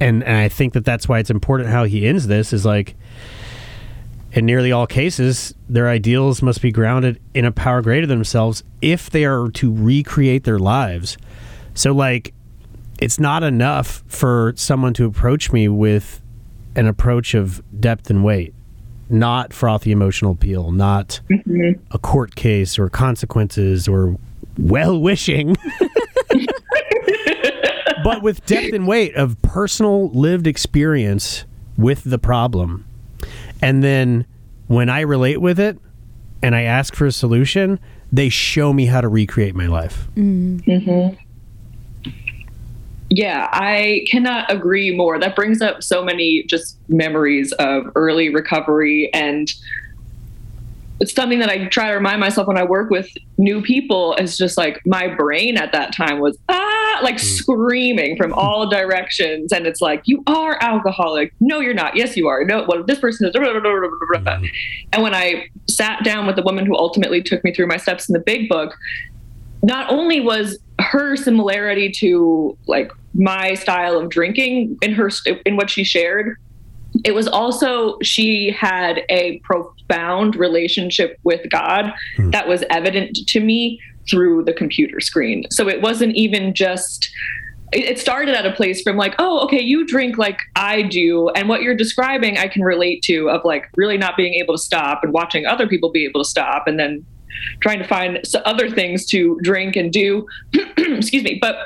[0.00, 2.94] and and I think that that's why it's important how he ends this is like.
[4.36, 8.62] In nearly all cases, their ideals must be grounded in a power greater than themselves
[8.82, 11.16] if they are to recreate their lives.
[11.72, 12.34] So, like,
[13.00, 16.20] it's not enough for someone to approach me with
[16.74, 18.52] an approach of depth and weight,
[19.08, 21.80] not frothy emotional appeal, not mm-hmm.
[21.90, 24.18] a court case or consequences or
[24.58, 25.56] well wishing,
[28.04, 31.46] but with depth and weight of personal lived experience
[31.78, 32.84] with the problem.
[33.62, 34.26] And then
[34.66, 35.78] when I relate with it
[36.42, 37.78] and I ask for a solution,
[38.12, 40.08] they show me how to recreate my life.
[40.16, 40.70] Mm-hmm.
[40.70, 41.22] Mm-hmm.
[43.08, 45.18] Yeah, I cannot agree more.
[45.18, 49.10] That brings up so many just memories of early recovery.
[49.14, 49.52] And
[51.00, 54.36] it's something that I try to remind myself when I work with new people is
[54.36, 57.26] just like my brain at that time was ah like hmm.
[57.26, 58.38] screaming from hmm.
[58.38, 59.52] all directions.
[59.52, 61.32] And it's like, you are alcoholic.
[61.40, 61.96] No, you're not.
[61.96, 62.44] Yes, you are.
[62.44, 63.34] No, well, this person is.
[63.34, 64.44] Hmm.
[64.92, 68.08] And when I sat down with the woman who ultimately took me through my steps
[68.08, 68.74] in the big book,
[69.62, 75.10] not only was her similarity to like my style of drinking in her
[75.44, 76.36] in what she shared
[77.04, 82.30] it was also she had a profound relationship with god hmm.
[82.30, 87.10] that was evident to me through the computer screen so it wasn't even just
[87.72, 91.28] it it started at a place from like oh okay you drink like i do
[91.30, 94.62] and what you're describing i can relate to of like really not being able to
[94.62, 97.04] stop and watching other people be able to stop and then
[97.60, 100.26] trying to find other things to drink and do.
[100.76, 101.38] Excuse me.
[101.40, 101.56] But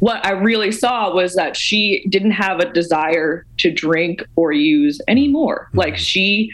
[0.00, 5.00] what I really saw was that she didn't have a desire to drink or use
[5.08, 5.66] anymore.
[5.68, 5.78] Mm-hmm.
[5.78, 6.50] Like she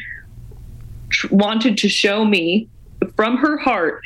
[1.10, 2.68] tr- wanted to show me
[3.16, 4.02] from her heart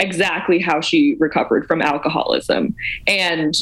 [0.00, 2.74] exactly how she recovered from alcoholism.
[3.06, 3.54] And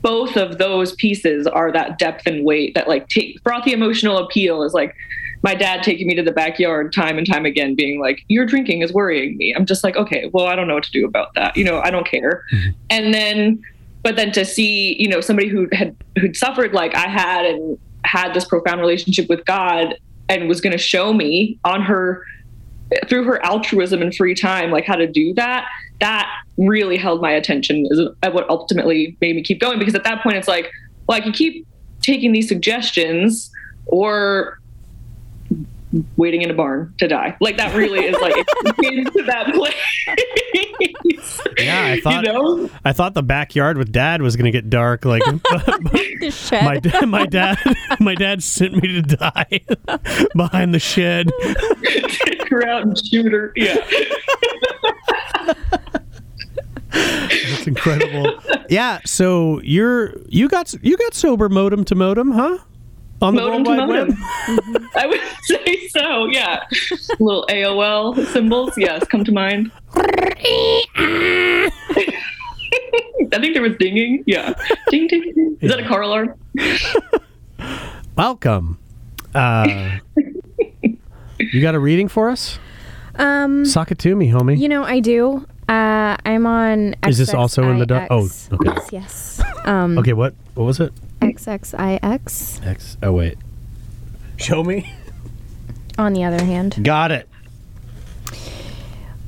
[0.00, 4.62] both of those pieces are that depth and weight that like take the emotional appeal
[4.62, 4.94] is like
[5.42, 8.82] my dad taking me to the backyard time and time again being like your drinking
[8.82, 9.52] is worrying me.
[9.54, 11.56] I'm just like okay well i don't know what to do about that.
[11.56, 12.44] You know i don't care.
[12.52, 12.70] Mm-hmm.
[12.90, 13.62] And then
[14.02, 17.78] but then to see you know somebody who had who'd suffered like i had and
[18.04, 19.94] had this profound relationship with god
[20.28, 22.24] and was going to show me on her
[23.08, 25.66] through her altruism and free time like how to do that
[26.00, 28.00] that really held my attention is
[28.32, 30.70] what ultimately made me keep going because at that point it's like
[31.06, 31.66] well i can keep
[32.02, 33.50] taking these suggestions
[33.86, 34.58] or
[36.16, 38.34] waiting in a barn to die like that really is like
[38.82, 39.74] into that place
[41.58, 44.70] Yeah, I thought you know I thought the backyard with dad was going to get
[44.70, 45.04] dark.
[45.04, 46.64] Like the shed.
[46.64, 47.58] my da- my dad
[48.00, 49.60] my dad sent me to die
[50.34, 51.30] behind the shed.
[51.82, 53.76] take her out and shoot her yeah
[56.90, 58.38] That's incredible.
[58.68, 62.58] Yeah, so you're you got you got sober modem to modem, huh?
[63.22, 64.08] On the modem World Wide Web.
[64.08, 66.64] modem i would say so yeah
[67.20, 71.70] little aol symbols yes come to mind i
[73.40, 74.52] think there was dinging yeah
[74.90, 75.56] ding ding, ding.
[75.60, 76.34] is that a car alarm
[78.16, 78.78] Welcome.
[79.34, 79.98] Uh,
[81.38, 82.58] you got a reading for us?
[83.14, 84.58] um, Sock it to me, homie.
[84.58, 85.46] you know, I do.
[85.72, 86.94] Uh, I'm on.
[87.08, 88.70] Is this also in the doc- oh, okay.
[88.70, 89.42] Yes, yes.
[89.64, 90.92] Um, Okay, what what was it?
[91.22, 92.66] XXIX.
[92.66, 92.96] X.
[93.02, 93.38] Oh wait.
[94.36, 94.92] Show me.
[95.96, 97.26] On the other hand, Got it.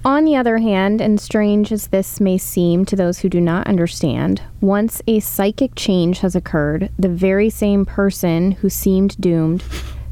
[0.05, 3.67] On the other hand, and strange as this may seem to those who do not
[3.67, 9.63] understand, once a psychic change has occurred, the very same person who seemed doomed,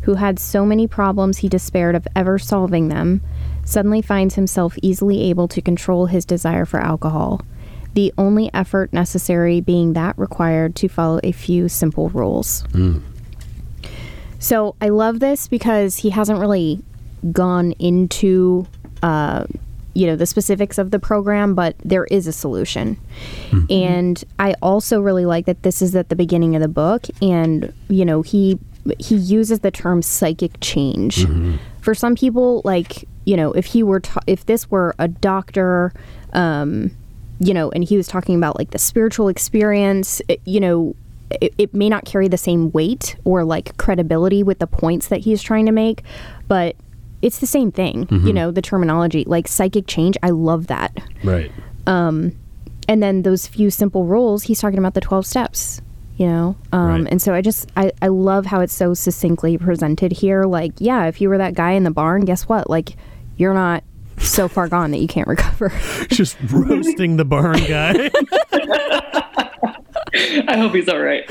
[0.03, 3.20] who had so many problems he despaired of ever solving them,
[3.64, 7.40] suddenly finds himself easily able to control his desire for alcohol.
[7.94, 12.64] The only effort necessary being that required to follow a few simple rules.
[14.38, 16.82] So I love this because he hasn't really
[17.30, 18.66] gone into
[19.03, 19.44] uh,
[19.95, 22.97] you know the specifics of the program, but there is a solution.
[23.70, 27.72] And I also really like that this is at the beginning of the book, and
[27.88, 28.59] you know he
[28.99, 31.26] he uses the term psychic change.
[31.82, 35.93] For some people, like you know, if he were ta- if this were a doctor.
[36.32, 36.93] Um,
[37.40, 40.95] you know, and he was talking about like the spiritual experience, it- you know,
[41.40, 45.20] it, it may not carry the same weight or like credibility with the points that
[45.20, 46.03] he's trying to make,
[46.47, 46.76] but
[47.23, 49.25] it's the same thing, you know, the terminology.
[49.27, 50.93] Like psychic change, I love that.
[51.25, 51.51] Right.
[52.89, 55.81] And then those few simple rules, he's talking about the 12 steps,
[56.16, 56.57] you know?
[56.73, 57.12] Um, Right.
[57.12, 60.45] And so I just, I, I love how it's so succinctly presented here.
[60.45, 62.68] Like, yeah, if you were that guy in the barn, guess what?
[62.68, 62.97] Like,
[63.37, 63.85] you're not
[64.18, 65.73] so far gone that you can't recover.
[66.09, 68.11] Just roasting the barn guy.
[70.49, 71.25] I hope he's all right.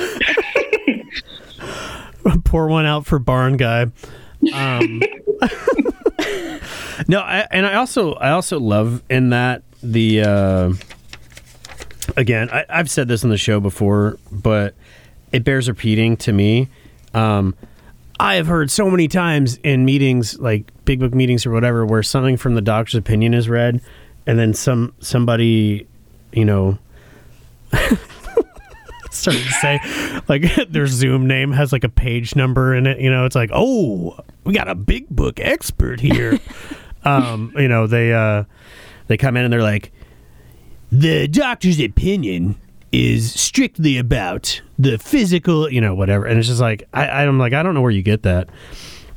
[2.45, 3.87] Pour one out for barn guy.
[4.53, 5.01] Um,
[7.07, 10.73] no, I, and I also I also love in that the uh,
[12.17, 14.75] again I, I've said this on the show before, but
[15.31, 16.69] it bears repeating to me.
[17.13, 17.55] Um,
[18.19, 22.03] I have heard so many times in meetings, like big book meetings or whatever, where
[22.03, 23.81] something from the doctor's opinion is read,
[24.27, 25.87] and then some somebody,
[26.31, 26.77] you know,
[29.13, 29.79] started to say
[30.27, 32.99] like their Zoom name has like a page number in it.
[32.99, 36.39] You know, it's like, oh, we got a big book expert here.
[37.03, 38.45] um, you know, they uh,
[39.07, 39.91] they come in and they're like,
[40.91, 42.55] the doctor's opinion
[42.91, 46.25] is strictly about the physical, you know, whatever.
[46.25, 48.49] And it's just like I, I'm like, I don't know where you get that.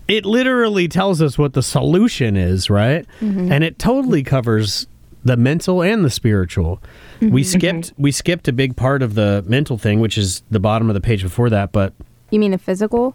[0.07, 3.07] It literally tells us what the solution is, right?
[3.53, 4.87] And it totally covers
[5.25, 6.83] the mental and the spiritual.
[7.21, 10.89] We skipped we skipped a big part of the mental thing, which is the bottom
[10.91, 11.93] of the page before that, but
[12.31, 13.15] you mean the physical?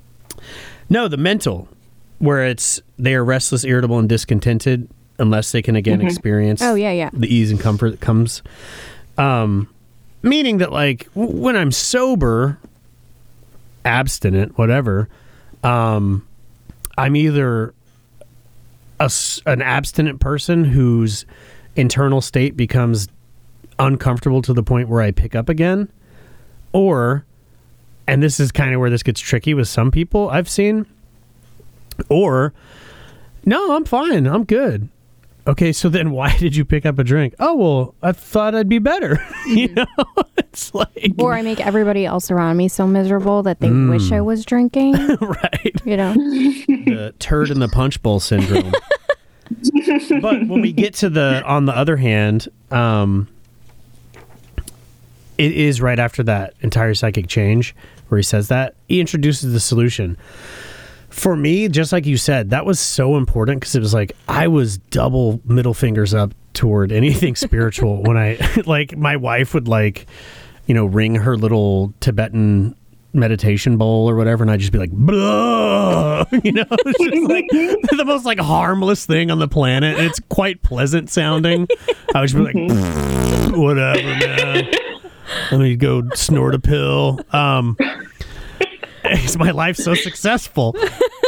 [0.89, 1.67] no, the mental,
[2.19, 4.89] where it's they are restless, irritable, and discontented
[5.19, 7.09] unless they can again experience Oh, yeah, yeah.
[7.13, 8.41] the ease and comfort that comes.
[9.17, 9.67] Um,
[10.23, 12.57] meaning that like w- when I'm sober,
[13.85, 15.09] abstinent, whatever,
[15.63, 16.25] um,
[16.97, 17.73] I'm either
[18.99, 19.11] a
[19.45, 21.25] an abstinent person whose
[21.75, 23.07] internal state becomes
[23.80, 25.89] uncomfortable to the point where I pick up again,
[26.73, 27.25] or,
[28.07, 30.86] and this is kind of where this gets tricky with some people I've seen,
[32.09, 32.53] or,
[33.45, 34.89] no, I'm fine, I'm good.
[35.47, 37.34] Okay, so then why did you pick up a drink?
[37.39, 39.17] Oh well, I thought I'd be better.
[39.47, 39.86] you know,
[40.38, 44.21] it's like Or I make everybody else around me so miserable that they wish I
[44.21, 44.93] was drinking.
[45.21, 45.82] right.
[45.86, 46.13] You know?
[46.13, 48.71] the turd in the punch bowl syndrome.
[50.21, 53.27] but when we get to the on the other hand, um
[55.39, 57.73] it is right after that entire psychic change
[58.09, 60.17] where he says that he introduces the solution.
[61.09, 64.49] For me, just like you said, that was so important because it was like I
[64.49, 70.07] was double middle fingers up toward anything spiritual when I like my wife would like
[70.65, 72.75] you know ring her little Tibetan
[73.13, 76.25] meditation bowl or whatever and I'd just be like Blah!
[76.43, 81.09] you know like the most like harmless thing on the planet and it's quite pleasant
[81.09, 81.67] sounding
[82.13, 83.59] I would just be like mm-hmm.
[83.59, 84.71] whatever man
[85.51, 87.19] let me go snort a pill.
[87.32, 87.77] Um
[89.05, 90.75] is my life so successful.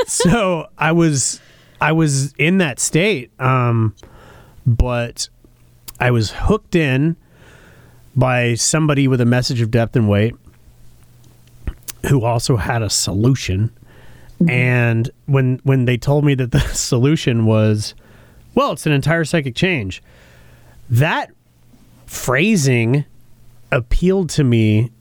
[0.07, 1.39] So i was
[1.79, 3.95] i was in that state um
[4.65, 5.29] but
[5.99, 7.15] i was hooked in
[8.15, 10.35] by somebody with a message of depth and weight
[12.07, 13.71] who also had a solution.
[14.49, 17.93] And when when they told me that the solution was
[18.55, 20.01] well it's an entire psychic change.
[20.89, 21.31] That
[22.07, 23.05] phrasing
[23.71, 24.91] appealed to me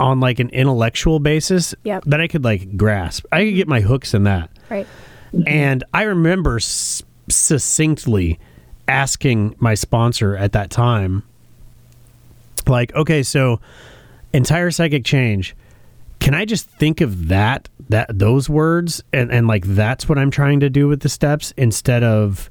[0.00, 2.04] on like an intellectual basis Yep.
[2.06, 3.24] that I could like grasp.
[3.30, 4.50] I could get my hooks in that.
[4.70, 4.86] Right.
[5.46, 8.38] And I remember s- succinctly
[8.88, 11.22] asking my sponsor at that time,
[12.66, 13.60] like, okay, so
[14.32, 15.54] entire psychic change.
[16.20, 20.30] Can I just think of that that those words and and like that's what I'm
[20.30, 22.48] trying to do with the steps instead of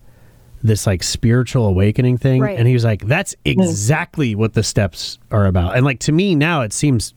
[0.63, 2.57] this like spiritual awakening thing Right.
[2.57, 6.35] and he was like that's exactly what the steps are about and like to me
[6.35, 7.13] now it seems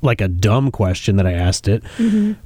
[0.00, 1.82] like a dumb question that i asked it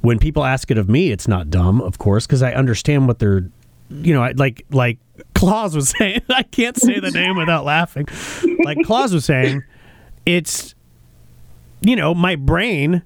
[0.01, 3.19] when people ask it of me it's not dumb of course because i understand what
[3.19, 3.49] they're
[3.89, 4.97] you know I, like like
[5.35, 8.07] Klaws was saying i can't say the name without laughing
[8.65, 9.63] like Klaws was saying
[10.25, 10.73] it's
[11.81, 13.03] you know my brain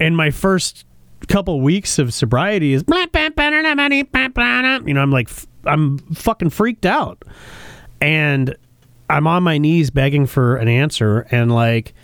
[0.00, 0.86] in my first
[1.28, 2.82] couple weeks of sobriety is
[4.88, 5.28] you know i'm like
[5.64, 7.22] i'm fucking freaked out
[8.00, 8.54] and
[9.08, 11.94] i'm on my knees begging for an answer and like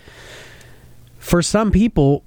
[1.19, 2.23] for some people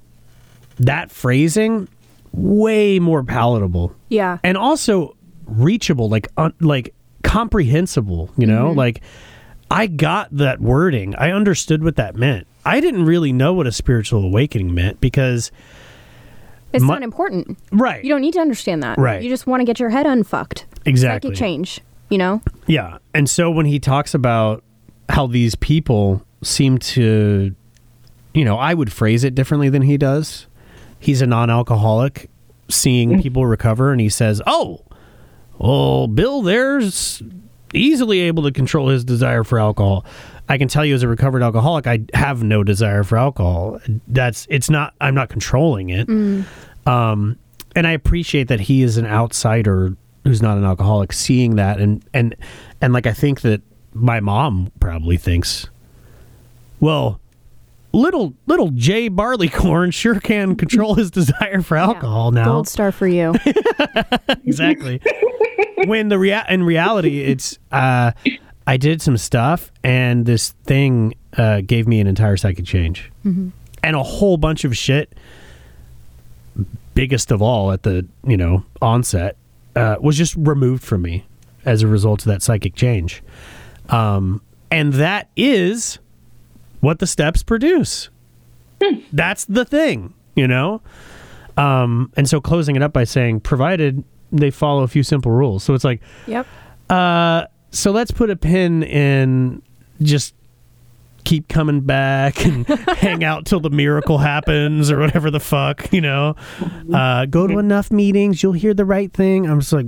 [0.78, 1.89] that phrasing
[2.33, 4.39] way more palatable Yeah.
[4.45, 5.16] and also
[5.47, 8.78] reachable like un, like comprehensible you know mm-hmm.
[8.78, 9.01] like
[9.70, 13.72] i got that wording i understood what that meant i didn't really know what a
[13.72, 15.51] spiritual awakening meant because
[16.72, 17.59] It's My- not important.
[17.72, 18.97] right You don't need to understand that.
[18.99, 19.22] Right.
[19.22, 20.66] You just want to get your head unfucked.
[20.85, 21.81] Exactly Psychic change.
[22.09, 22.43] You know?
[22.66, 22.99] Yeah.
[23.14, 24.64] And so when he talks about
[25.09, 27.55] how these people seem to,
[28.35, 30.47] you know, I would phrase it differently than he does.
[30.99, 32.31] He's a non alcoholic
[32.68, 34.83] seeing people recover, and he says, Oh,
[35.59, 37.22] well, Bill there's
[37.72, 40.05] easily able to control his desire for alcohol.
[40.49, 43.81] I can tell you as a recovered alcoholic, I have no desire for alcohol.
[44.09, 46.09] That's, it's not, I'm not controlling it.
[46.87, 47.39] Um,
[47.76, 49.95] and I appreciate that he is an outsider
[50.25, 52.35] who's not an alcoholic seeing that and and
[52.81, 53.62] and like I think that
[53.93, 55.66] my mom probably thinks
[56.79, 57.21] well
[57.93, 63.07] little little Jay Barleycorn sure can control his desire for alcohol now Gold star for
[63.07, 63.35] you.
[64.45, 65.01] exactly.
[65.87, 68.12] when the rea- in reality, it's uh,
[68.66, 73.53] I did some stuff, and this thing uh, gave me an entire psychic change, and
[73.97, 75.12] a whole bunch of shit.
[76.95, 79.37] Biggest of all, at the you know onset,
[79.77, 81.27] uh, was just removed from me
[81.64, 83.23] as a result of that psychic change,
[83.89, 85.99] um, and that is
[86.81, 88.09] what the steps produce.
[89.12, 90.81] That's the thing, you know.
[91.57, 94.03] Um, and so closing it up by saying, provided
[94.33, 95.62] they follow a few simple rules.
[95.62, 96.47] So it's like, yep.
[96.89, 99.62] uh, so let's put a pin in
[100.01, 100.35] just
[101.31, 102.66] keep coming back and
[102.97, 106.35] hang out till the miracle happens or whatever the fuck, you know.
[106.93, 109.49] Uh, go to enough meetings, you'll hear the right thing.
[109.49, 109.87] I'm just like,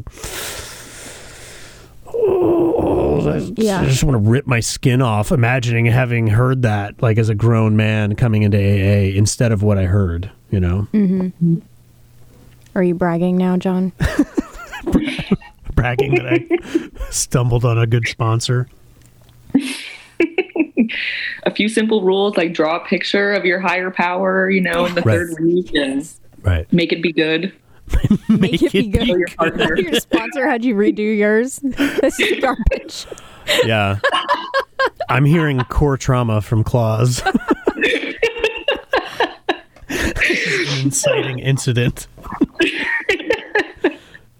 [2.14, 3.80] oh, I, Yeah.
[3.80, 7.34] I just want to rip my skin off imagining having heard that like as a
[7.34, 10.86] grown man coming into AA instead of what I heard, you know.
[12.76, 13.90] Are you bragging now, John?
[15.74, 18.68] bragging that I stumbled on a good sponsor.
[21.44, 24.94] A few simple rules like draw a picture of your higher power, you know, in
[24.94, 25.14] the Right.
[25.14, 26.08] third week and
[26.42, 26.70] Right.
[26.72, 27.52] make it be good.
[28.28, 29.06] Make it be good.
[29.08, 29.76] Your partner.
[29.80, 31.56] Your sponsor had you redo yours.
[31.62, 33.06] This is garbage.
[33.64, 33.98] Yeah.
[35.10, 37.22] I'm hearing core trauma from Klaws.
[39.88, 42.06] This is an inciting incident.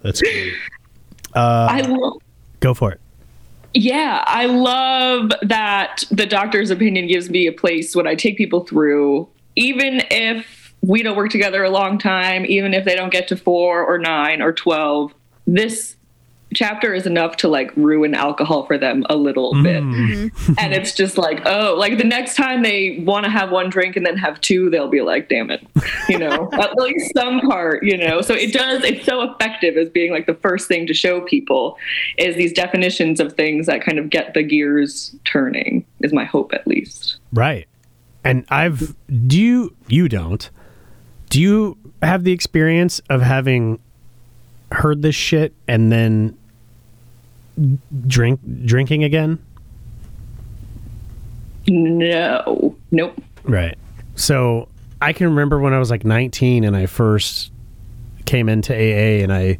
[0.03, 0.55] That's great.
[1.35, 2.23] I uh, will.
[2.61, 3.01] Go for it.
[3.75, 8.65] Yeah, I love that the doctor's opinion gives me a place when I take people
[8.65, 13.29] through, even if we don't work together a long time, even if they don't get
[13.29, 15.15] to four or nine or 12.
[15.47, 15.97] This
[16.55, 19.63] chapter is enough to like ruin alcohol for them a little mm.
[19.63, 19.83] bit.
[19.83, 20.55] Mm-hmm.
[20.59, 23.97] and it's just like, oh, like the next time they want to have one drink
[23.97, 25.67] and then have two, they'll be like, damn it,
[26.09, 28.21] you know, at least some part, you know.
[28.21, 31.77] So it does, it's so effective as being like the first thing to show people
[32.19, 36.53] is these definitions of things that kind of get the gears turning, is my hope
[36.53, 37.17] at least.
[37.33, 37.67] Right.
[38.25, 38.95] And I've
[39.27, 40.49] do you you don't.
[41.29, 43.81] Do you have the experience of having
[44.71, 46.37] heard this shit and then
[48.07, 49.39] drink drinking again?
[51.69, 53.21] No, nope.
[53.45, 53.79] Right.
[54.15, 54.69] So
[55.01, 57.53] I can remember when I was like 19 and I first
[58.25, 59.59] came into AA and I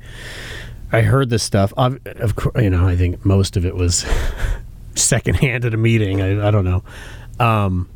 [0.93, 1.73] I heard this stuff.
[1.77, 4.05] Of, of course, you know, I think most of it was
[4.95, 6.21] secondhand at a meeting.
[6.21, 6.85] I, I don't know.
[7.41, 7.89] Um,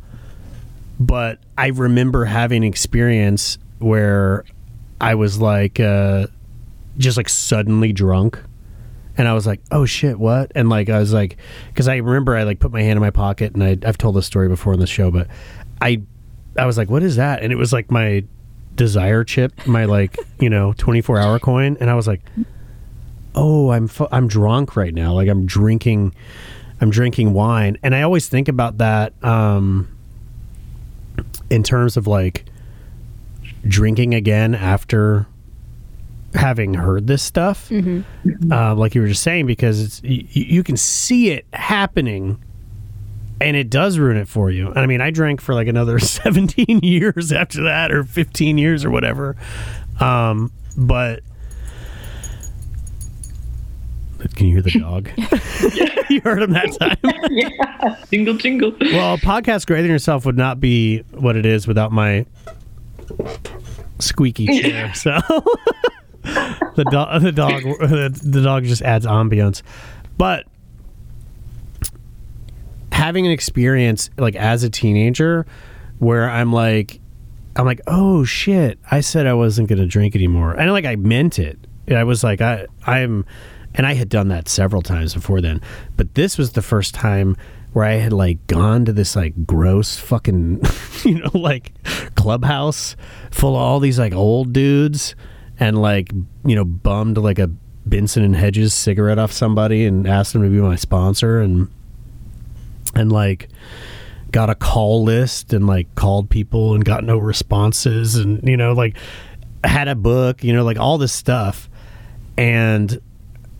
[0.99, 4.43] but I remember having experience where
[4.99, 6.27] I was like, uh,
[6.97, 8.39] just like suddenly drunk.
[9.17, 10.51] And I was like, oh shit, what?
[10.55, 11.37] And like, I was like,
[11.69, 14.15] because I remember I like put my hand in my pocket and I, I've told
[14.15, 15.27] this story before in the show, but
[15.81, 16.03] I,
[16.57, 17.41] I was like, what is that?
[17.41, 18.23] And it was like my
[18.75, 21.77] desire chip, my like, you know, 24 hour coin.
[21.79, 22.21] And I was like,
[23.33, 25.13] oh, I'm, fu- I'm drunk right now.
[25.13, 26.13] Like I'm drinking,
[26.79, 27.77] I'm drinking wine.
[27.81, 29.87] And I always think about that, um,
[31.49, 32.45] in terms of like
[33.67, 35.25] drinking again after
[36.33, 37.71] having heard this stuff,
[38.51, 42.41] uh, like you were just saying, because it's you, you can see it happening,
[43.39, 44.67] and it does ruin it for you.
[44.67, 48.83] And I mean, I drank for like another seventeen years after that, or fifteen years,
[48.85, 49.35] or whatever.
[49.99, 51.21] Um, but
[54.35, 55.09] can you hear the dog?
[56.09, 56.97] you heard him that time.
[57.31, 57.95] yeah.
[58.11, 58.71] Jingle, jingle.
[58.79, 62.25] Well, podcast greater than yourself would not be what it is without my
[63.99, 64.93] squeaky chair.
[64.93, 65.19] So
[66.75, 69.61] the dog, the dog, the dog just adds ambiance.
[70.17, 70.45] But
[72.91, 75.45] having an experience like as a teenager
[75.99, 76.99] where I'm like,
[77.55, 78.77] I'm like, oh shit!
[78.91, 81.57] I said I wasn't to drink anymore, and like I meant it.
[81.89, 83.25] I was like, I, I'm,
[83.73, 85.61] and I had done that several times before then,
[85.95, 87.37] but this was the first time
[87.73, 90.61] where I had like gone to this like gross fucking,
[91.03, 91.73] you know, like
[92.15, 92.95] clubhouse
[93.31, 95.15] full of all these like old dudes,
[95.59, 96.11] and like
[96.45, 97.49] you know bummed like a
[97.85, 101.69] Benson and Hedges cigarette off somebody and asked them to be my sponsor and
[102.95, 103.49] and like
[104.31, 108.73] got a call list and like called people and got no responses and you know
[108.73, 108.97] like
[109.63, 111.69] had a book you know like all this stuff.
[112.37, 113.01] And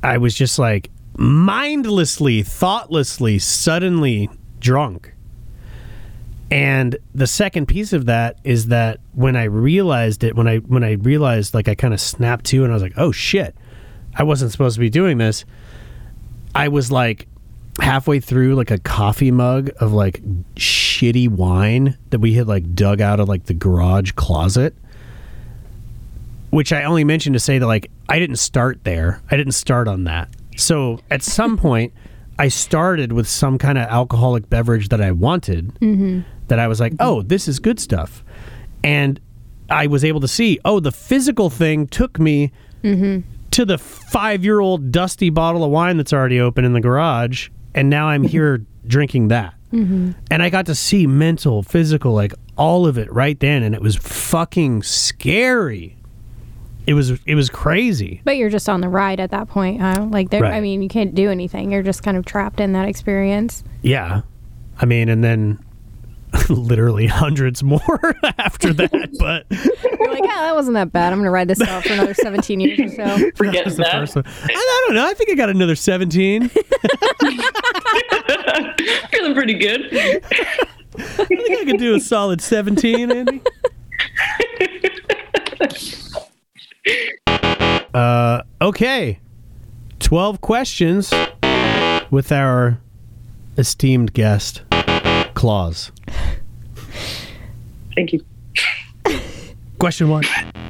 [0.04, 4.30] i was just like mindlessly thoughtlessly suddenly
[4.60, 5.14] drunk
[6.50, 10.84] and the second piece of that is that when i realized it when i when
[10.84, 13.56] i realized like i kind of snapped to and i was like oh shit.
[14.18, 15.46] I wasn't supposed to be doing this.
[16.56, 17.28] I was like
[17.80, 20.24] halfway through like a coffee mug of like
[20.56, 24.76] shitty wine that we had like dug out of like the garage closet.
[26.50, 29.22] Which i only mentioned to say that like i didn't start there.
[29.30, 30.30] I didn't start on that.
[30.56, 31.94] So at some point
[32.40, 36.22] i started with some kind of alcoholic beverage that i wanted mm-hmm.
[36.48, 38.24] That i was like oh this is good stuff
[38.84, 39.20] and
[39.70, 42.52] i was able to see oh the physical thing took me
[42.84, 43.20] mm-hmm.
[43.52, 47.50] to the five year old dusty bottle of wine that's already open in the garage,
[47.74, 49.54] and now I'm here drinking that.
[49.72, 50.12] Mm-hmm.
[50.32, 53.82] And I got to see mental, physical, like all of it right then, and it
[53.82, 55.98] was fucking scary.
[56.86, 58.22] It was it was crazy.
[58.24, 60.08] But you're just on the ride at that point, huh?
[60.10, 61.70] Like, there, I mean, you can't do anything.
[61.70, 63.62] You're just kind of trapped in that experience.
[63.82, 64.22] Yeah,
[64.80, 65.60] I mean, and then
[66.50, 68.92] literally hundreds more after that.
[69.20, 71.12] But You're like, yeah, that wasn't that bad.
[71.12, 73.32] I'm going to ride this out for another 17 years or so.
[73.36, 73.94] Forget that's the that.
[73.94, 74.26] first one.
[74.28, 75.08] I, I don't know.
[75.08, 76.50] I think I got another seventeen.
[79.12, 79.88] Feeling pretty good.
[79.94, 83.42] I think I could do a solid seventeen, Andy.
[87.94, 89.20] Uh, okay.
[90.00, 91.12] 12 questions
[92.12, 92.80] with our
[93.58, 94.62] esteemed guest,
[95.34, 95.92] Klaws.
[97.98, 98.24] Thank you.
[99.80, 100.24] Question one.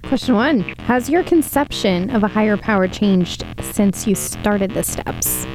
[0.03, 5.45] Question one Has your conception of a higher power changed since you started the steps?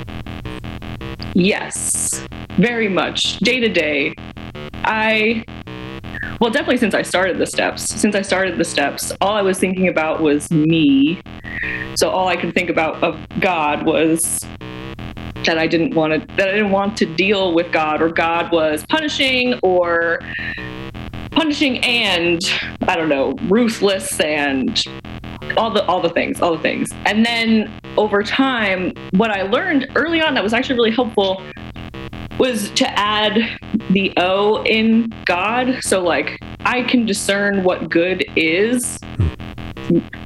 [1.34, 2.26] Yes,
[2.58, 3.38] very much.
[3.38, 4.14] Day to day,
[4.84, 5.46] I,
[6.40, 9.58] well, definitely since I started the steps, since I started the steps, all I was
[9.58, 11.22] thinking about was me.
[11.94, 14.46] So all I could think about of God was
[15.46, 18.52] that I didn't want to, that I didn't want to deal with God or God
[18.52, 20.20] was punishing or
[21.33, 22.41] punishing and
[22.83, 24.83] I don't know, ruthless and
[25.57, 26.91] all the all the things, all the things.
[27.07, 31.43] And then over time, what I learned early on that was actually really helpful
[32.39, 33.59] was to add
[33.91, 35.78] the O in God.
[35.83, 38.99] So like I can discern what good is.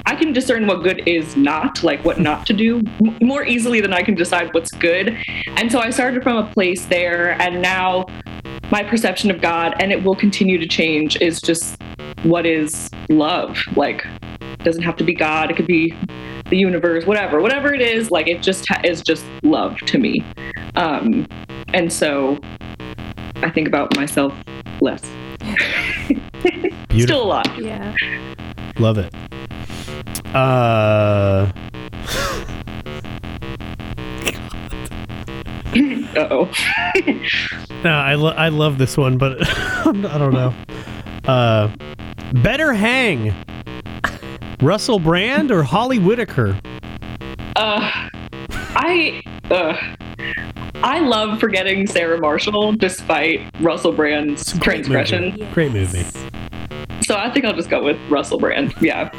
[0.04, 2.82] I can discern what good is not, like what not to do,
[3.20, 5.16] more easily than I can decide what's good.
[5.56, 8.04] And so I started from a place there, and now
[8.70, 11.80] my perception of God, and it will continue to change, is just
[12.22, 13.58] what is love.
[13.76, 14.04] Like,
[14.40, 15.94] it doesn't have to be God, it could be
[16.50, 18.10] the universe, whatever, whatever it is.
[18.10, 20.24] Like, it just ha- is just love to me.
[20.74, 21.26] Um,
[21.72, 22.38] and so
[23.36, 24.32] I think about myself
[24.80, 25.02] less.
[26.98, 27.62] Still a lot.
[27.62, 27.94] Yeah.
[28.78, 29.14] Love it.
[30.34, 31.52] Uh,
[36.16, 36.50] Uh oh.
[37.84, 40.54] no, I, lo- I love this one, but I don't know.
[41.24, 41.70] Uh,
[42.34, 43.34] better hang
[44.60, 46.58] Russell Brand or Holly Whitaker?
[47.56, 48.08] Uh,
[48.50, 49.76] I uh,
[50.82, 55.30] I love forgetting Sarah Marshall despite Russell Brand's transgression.
[55.30, 55.46] Movie.
[55.52, 56.04] Great movie.
[57.02, 58.74] So I think I'll just go with Russell Brand.
[58.80, 59.10] Yeah,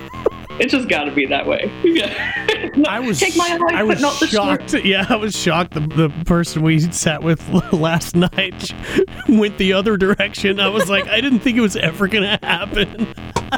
[0.60, 1.72] it's just got to be that way.
[1.84, 2.47] Yeah.
[2.78, 4.70] No, I was take my advice, I was but not the short.
[4.70, 4.86] shocked.
[4.86, 5.74] Yeah, I was shocked.
[5.74, 8.74] The, the person we sat with last night
[9.30, 10.60] went the other direction.
[10.60, 13.08] I was like, I didn't think it was ever gonna happen.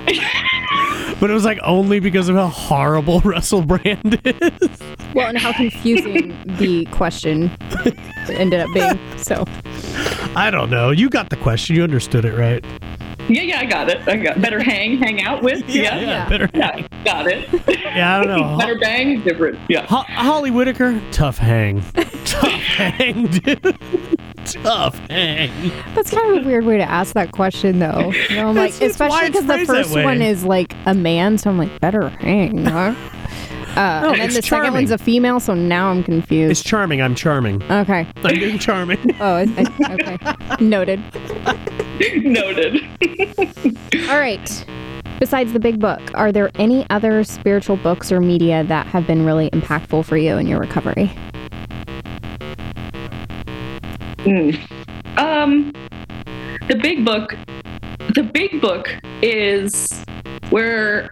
[1.19, 4.69] but it was like only because of how horrible Russell Brand is.
[5.13, 7.51] Well, and how confusing the question
[8.29, 8.99] ended up being.
[9.17, 9.43] So,
[10.35, 10.91] I don't know.
[10.91, 11.75] You got the question.
[11.75, 12.63] You understood it, right?
[13.29, 14.07] Yeah, yeah, I got it.
[14.07, 15.67] I got better hang, hang out with.
[15.69, 16.29] Yeah, Yeah.
[16.29, 16.49] Better.
[16.53, 17.47] yeah, got it.
[17.67, 18.57] Yeah, I don't know.
[18.59, 19.59] better bang, different.
[19.69, 19.85] Yeah.
[19.85, 21.81] Ho- Holly Whitaker, tough hang.
[22.25, 23.77] tough hang, dude.
[24.45, 25.51] tough hang.
[25.95, 28.11] that's kind of a weird way to ask that question, though.
[28.29, 30.03] You know, I'm like, It's- it's why especially it's because the phrased that first way.
[30.03, 32.95] one is like a man, so I'm like, better hang, huh?
[33.69, 36.51] Uh, No, and then it's the second one's a female, so now I'm confused.
[36.51, 36.65] It's confused.
[36.65, 37.01] charming.
[37.03, 37.61] I'm charming.
[37.71, 38.07] Okay.
[38.23, 38.97] I'm being charming.
[39.21, 40.65] Oh, it, I- okay.
[40.65, 41.01] Noted.
[42.23, 42.81] Noted.
[44.09, 44.65] All right.
[45.19, 49.25] Besides the big book, are there any other spiritual books or media that have been
[49.25, 51.11] really impactful for you in your recovery?
[55.17, 55.73] Um,
[56.69, 57.35] the big book,
[58.15, 58.89] the big book
[59.21, 60.05] is
[60.49, 61.09] where.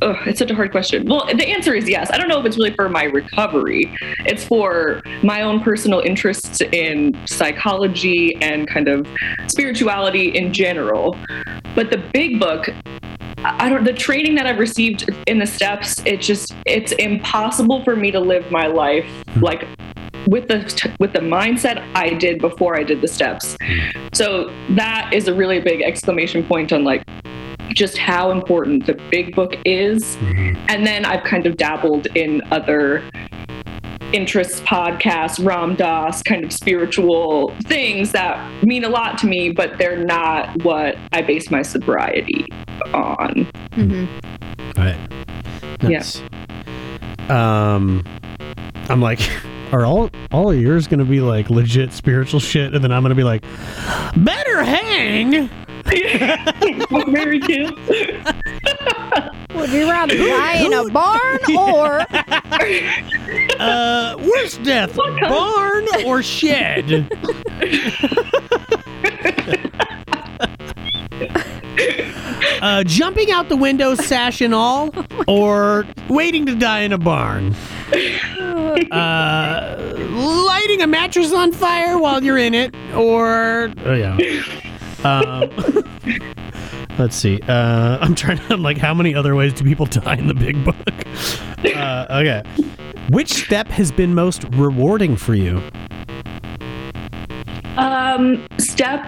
[0.00, 1.06] Oh, it's such a hard question.
[1.06, 2.10] Well, the answer is yes.
[2.10, 3.92] I don't know if it's really for my recovery.
[4.26, 9.06] It's for my own personal interests in psychology and kind of
[9.48, 11.16] spirituality in general.
[11.74, 12.68] But the big book,
[13.38, 13.84] I don't.
[13.84, 18.20] The training that I've received in the steps, it's just it's impossible for me to
[18.20, 19.40] live my life hmm.
[19.40, 19.66] like
[20.28, 23.56] with the with the mindset I did before I did the steps.
[23.60, 24.08] Hmm.
[24.12, 27.02] So that is a really big exclamation point on like
[27.68, 30.16] just how important the big book is.
[30.68, 33.08] And then I've kind of dabbled in other
[34.12, 39.78] interests, podcasts, Ram Dass, kind of spiritual things that mean a lot to me, but
[39.78, 42.46] they're not what I base my sobriety
[42.94, 43.46] on.
[43.72, 44.80] Mm-hmm.
[44.80, 44.98] Right.
[45.82, 46.02] Yeah.
[47.28, 48.04] Um,
[48.88, 49.20] I'm like,
[49.72, 53.14] are all all of yours gonna be like legit spiritual shit, and then I'm gonna
[53.14, 53.44] be like,
[54.16, 55.50] better hang.
[57.08, 57.76] Very cute.
[59.54, 62.06] Would you rather die in a barn or
[63.60, 67.08] Uh, worst death, barn or shed?
[72.62, 74.90] uh, jumping out the window, sash and all,
[75.26, 77.54] or waiting to die in a barn?
[78.92, 79.94] Uh,
[80.46, 84.16] lighting a mattress on fire while you're in it, or oh yeah.
[85.04, 85.50] Um,
[86.98, 87.40] let's see.
[87.48, 88.54] Uh, I'm trying to.
[88.54, 90.76] I'm like, how many other ways do people die in the big book?
[91.64, 92.42] Uh, okay.
[93.10, 95.62] Which step has been most rewarding for you?
[97.76, 99.06] Um, step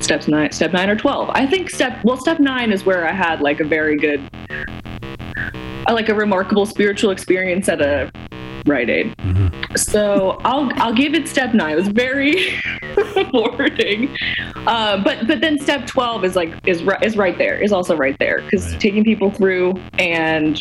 [0.00, 1.30] steps nine, step nine or twelve.
[1.30, 4.20] I think step well, step nine is where I had like a very good,
[5.88, 8.10] like a remarkable spiritual experience at a
[8.66, 9.14] Rite Aid.
[9.76, 11.72] So I'll I'll give it step nine.
[11.72, 12.60] It was very
[13.16, 14.14] rewarding,
[14.66, 17.96] uh, but but then step twelve is like is ri- is right there is also
[17.96, 18.80] right there because Right.
[18.80, 20.60] taking people through and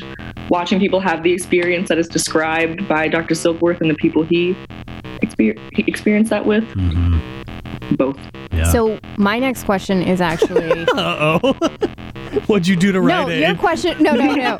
[0.49, 3.35] watching people have the experience that is described by Dr.
[3.35, 4.55] Silkworth and the people he,
[5.21, 6.63] exper- he experienced that with
[7.97, 8.17] both.
[8.51, 8.63] Yeah.
[8.71, 11.55] So my next question is actually uh oh.
[12.47, 13.25] What'd you do to no.
[13.25, 14.57] Rite Your question, no, no, no.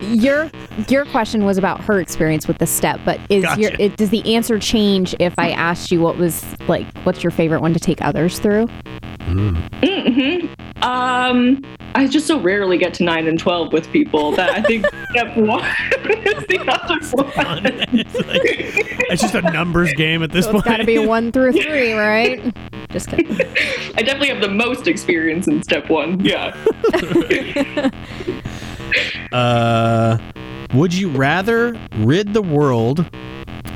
[0.02, 0.50] Your
[0.88, 4.34] your question was about her experience with the step, but is your it, does the
[4.34, 8.00] answer change if I asked you what was like what's your favorite one to take
[8.02, 8.66] others through?
[9.26, 10.46] Mm.
[10.46, 11.62] hmm Um,
[11.94, 15.36] I just so rarely get to nine and twelve with people that I think step
[15.36, 16.98] one is the other
[17.34, 17.66] one.
[17.92, 20.66] it's, like- it's just a numbers game at this So point.
[20.66, 22.54] it's got to be one through three, right?
[22.92, 23.30] Just kidding.
[23.96, 26.20] I definitely have the most experience in step one.
[26.24, 26.54] Yeah.
[29.32, 30.18] Uh,
[30.74, 33.08] would you rather rid the world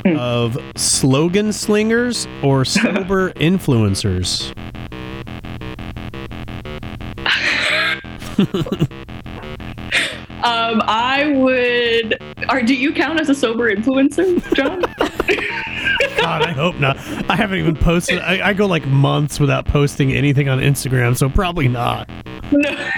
[0.04, 4.52] of slogan slingers or sober influencers?
[10.42, 12.18] Um, I would.
[12.50, 14.82] Or do you count as a sober influencer, John?
[16.24, 16.96] God, I hope not.
[17.28, 18.18] I haven't even posted.
[18.20, 22.08] I, I go like months without posting anything on Instagram, so probably not.
[22.50, 22.90] no.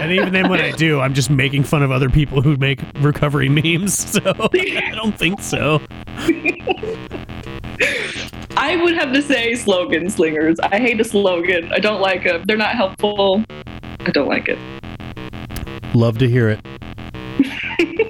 [0.00, 2.80] And even then, when I do, I'm just making fun of other people who make
[2.96, 4.00] recovery memes.
[4.10, 4.20] So
[4.52, 5.80] I don't think so.
[8.56, 10.58] I would have to say slogan slingers.
[10.60, 11.72] I hate a slogan.
[11.72, 12.42] I don't like them.
[12.46, 13.44] They're not helpful.
[14.00, 14.58] I don't like it.
[15.94, 16.60] Love to hear it.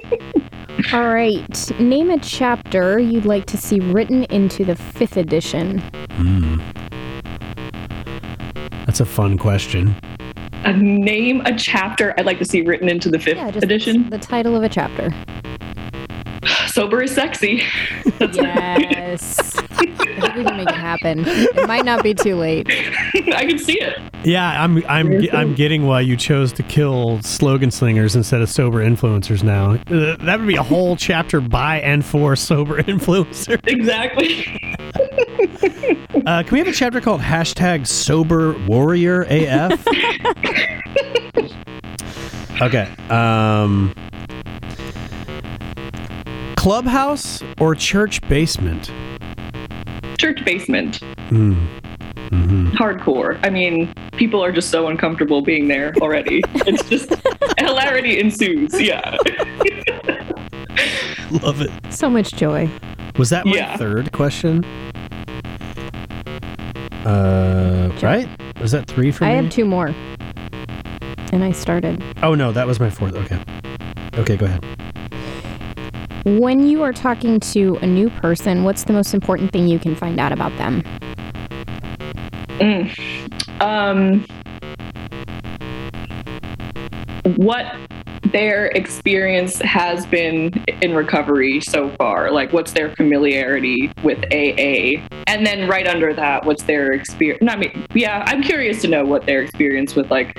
[0.93, 1.79] All right.
[1.79, 5.77] Name a chapter you'd like to see written into the fifth edition.
[6.11, 6.59] Hmm.
[8.85, 9.95] That's a fun question.
[10.65, 14.09] A name a chapter I'd like to see written into the fifth Yeah, just edition.
[14.09, 15.13] the title of a chapter.
[16.71, 17.63] Sober is sexy.
[18.33, 19.39] Yes.
[19.57, 21.23] I think we can make it happen.
[21.25, 22.67] It might not be too late.
[23.33, 23.97] I can see it.
[24.23, 28.77] Yeah, I'm I'm I'm getting why you chose to kill slogan slingers instead of sober
[28.85, 29.71] influencers now.
[29.71, 33.59] Uh, that would be a whole chapter by and for sober influencers.
[33.67, 34.45] Exactly.
[36.27, 39.83] Uh, can we have a chapter called hashtag sober warrior AF?
[42.61, 42.87] okay.
[43.09, 43.95] Um,
[46.61, 48.91] clubhouse or church basement?
[50.19, 50.97] Church basement.
[51.29, 51.53] Hmm.
[52.29, 52.67] Mm-hmm.
[52.77, 53.39] Hardcore.
[53.43, 56.43] I mean, people are just so uncomfortable being there already.
[56.67, 57.11] it's just
[57.57, 58.79] hilarity ensues.
[58.79, 59.17] Yeah.
[61.41, 61.71] Love it.
[61.89, 62.69] So much joy.
[63.17, 63.75] Was that my Yeah.
[63.77, 64.63] third question?
[67.03, 68.29] Uh, right?
[68.61, 69.33] Was that three for I me?
[69.33, 69.87] I have two more.
[71.33, 72.03] And I started.
[72.21, 73.15] Oh no, that was my fourth.
[73.15, 73.39] Okay.
[74.19, 74.63] Okay, go ahead.
[76.23, 79.95] When you are talking to a new person, what's the most important thing you can
[79.95, 80.83] find out about them?
[83.59, 84.23] um,
[87.37, 87.75] what
[88.31, 90.51] their experience has been
[90.81, 96.45] in recovery so far like what's their familiarity with aa and then right under that
[96.45, 100.37] what's their experience i mean yeah i'm curious to know what their experience with like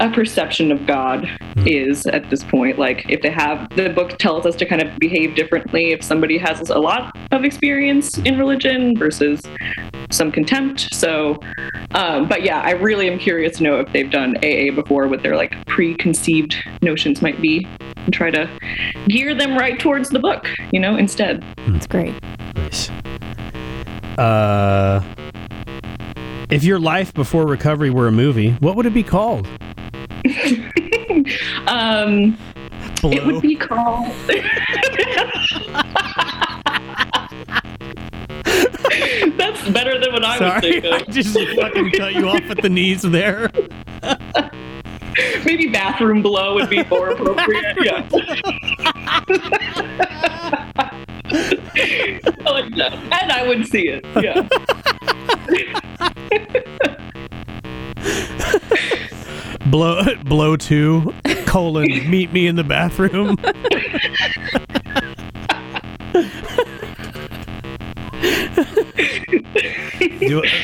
[0.00, 1.28] a perception of god
[1.66, 4.98] is at this point like if they have the book tells us to kind of
[4.98, 9.40] behave differently if somebody has a lot of experience in religion versus
[10.10, 11.38] some contempt so
[11.92, 15.22] um, but yeah, I really am curious to know if they've done AA before, what
[15.22, 18.48] their like preconceived notions might be, and try to
[19.08, 21.44] gear them right towards the book, you know, instead.
[21.68, 22.14] That's great.
[22.54, 22.90] Nice.
[24.18, 25.02] Uh,
[26.48, 29.48] if your life before recovery were a movie, what would it be called?
[31.66, 32.36] Um,
[33.04, 34.12] it would be called.
[39.36, 40.92] That's better than what I was Sorry, thinking.
[40.92, 43.50] I just fucking cut you off at the knees there.
[45.44, 47.76] Maybe bathroom blow would be more appropriate.
[47.82, 48.08] Yeah.
[52.44, 52.64] Like.
[52.72, 54.04] And I would see it.
[54.20, 54.48] Yeah.
[59.70, 61.14] Blow, blow two,
[61.46, 63.36] colon, meet me in the bathroom.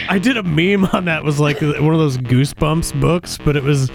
[0.09, 1.25] I did a meme on that.
[1.25, 3.91] Was like one of those Goosebumps books, but it was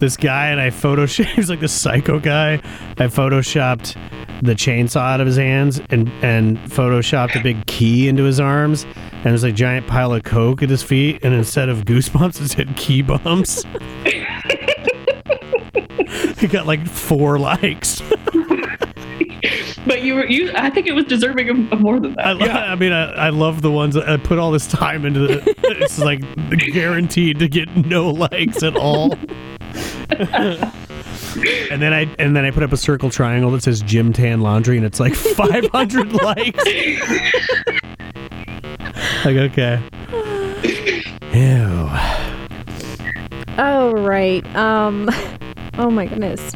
[0.00, 1.26] this guy, and I photoshopped.
[1.26, 2.54] He was like the psycho guy.
[2.54, 3.96] I photoshopped
[4.42, 8.84] the chainsaw out of his hands, and and photoshopped a big key into his arms,
[9.12, 12.48] and there's a giant pile of coke at his feet, and instead of Goosebumps, it
[12.48, 13.64] said Key Bumps.
[16.44, 18.02] He got like four likes.
[19.86, 22.26] But you were you I think it was deserving of, of more than that.
[22.26, 25.04] I, lo- I mean, I, I love the ones that I put all this time
[25.04, 25.20] into.
[25.20, 26.22] The, it's like
[26.72, 29.12] guaranteed to get no likes at all.
[30.12, 34.40] and then I and then I put up a circle triangle that says Gym Tan
[34.40, 36.64] Laundry, and it's like 500 likes.
[39.26, 39.82] like okay.
[41.34, 41.90] Ew.
[43.58, 44.44] Oh, right.
[44.56, 45.08] Um,
[45.78, 46.52] oh my goodness.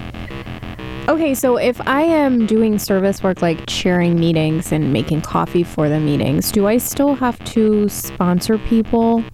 [1.09, 5.89] Okay, so if I am doing service work like chairing meetings and making coffee for
[5.89, 9.25] the meetings, do I still have to sponsor people?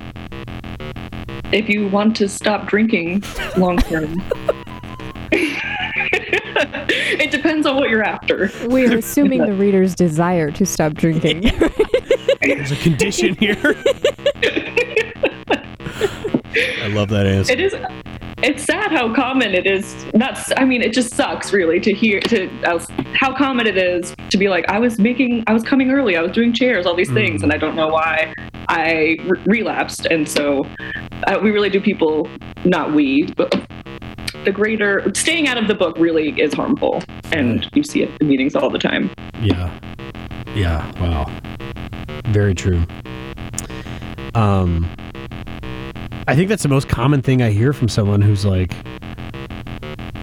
[1.51, 3.24] If you want to stop drinking
[3.57, 4.22] long term.
[5.32, 8.53] it depends on what you're after.
[8.68, 11.51] We are assuming the reader's desire to stop drinking.
[12.41, 13.57] There's a condition here.
[16.82, 17.53] I love that answer.
[17.53, 17.74] It is
[18.45, 20.05] it's sad how common it is.
[20.12, 22.78] That's I mean, it just sucks really to hear to uh,
[23.14, 26.22] how common it is to be like I was making I was coming early, I
[26.22, 28.34] was doing chairs, all these things and I don't know why
[28.68, 30.66] I re- relapsed and so
[31.26, 32.28] uh, we really do people
[32.64, 33.51] not we but
[34.45, 38.28] the greater staying out of the book really is harmful and you see it in
[38.28, 39.11] meetings all the time.
[39.40, 39.78] Yeah.
[40.55, 40.92] Yeah.
[41.01, 41.32] Wow.
[42.26, 42.82] Very true.
[44.34, 44.95] Um
[46.27, 48.75] I think that's the most common thing I hear from someone who's like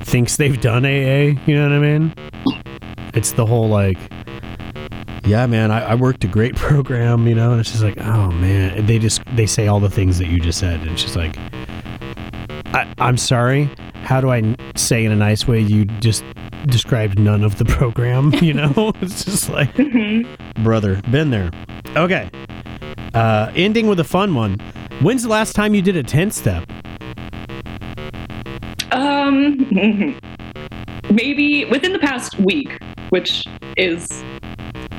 [0.04, 2.14] thinks they've done AA, you know what I mean?
[3.14, 3.97] It's the whole like
[5.24, 8.32] yeah, man, I, I worked a great program, you know, and it's just like, oh
[8.32, 8.78] man.
[8.78, 11.16] And they just they say all the things that you just said, and it's just
[11.16, 11.38] like
[12.74, 13.70] I, I'm sorry.
[13.95, 16.24] How do I say in a nice way you just
[16.66, 18.91] described none of the program, you know?
[19.02, 19.76] it's just like
[20.64, 21.49] brother been there
[21.95, 22.30] okay
[23.14, 24.60] uh ending with a fun one
[25.02, 26.64] when's the last time you did a 10 step
[28.91, 29.68] Um,
[31.10, 32.78] maybe within the past week,
[33.10, 33.45] which
[33.78, 34.24] is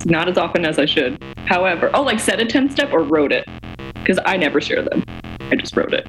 [0.07, 1.23] not as often as I should.
[1.47, 3.47] However, oh, like said a 10 step or wrote it
[3.95, 5.05] because I never share them.
[5.51, 6.07] I just wrote it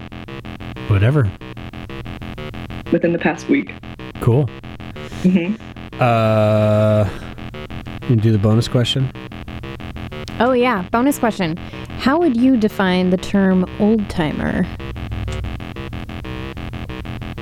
[0.89, 1.29] Whatever.
[2.91, 3.73] within the past week.
[4.21, 4.49] Cool.
[5.23, 5.55] Mm-hmm.
[6.01, 7.09] Uh,
[8.09, 9.11] you do the bonus question.
[10.39, 11.57] Oh yeah, bonus question.
[12.03, 14.67] How would you define the term old timer?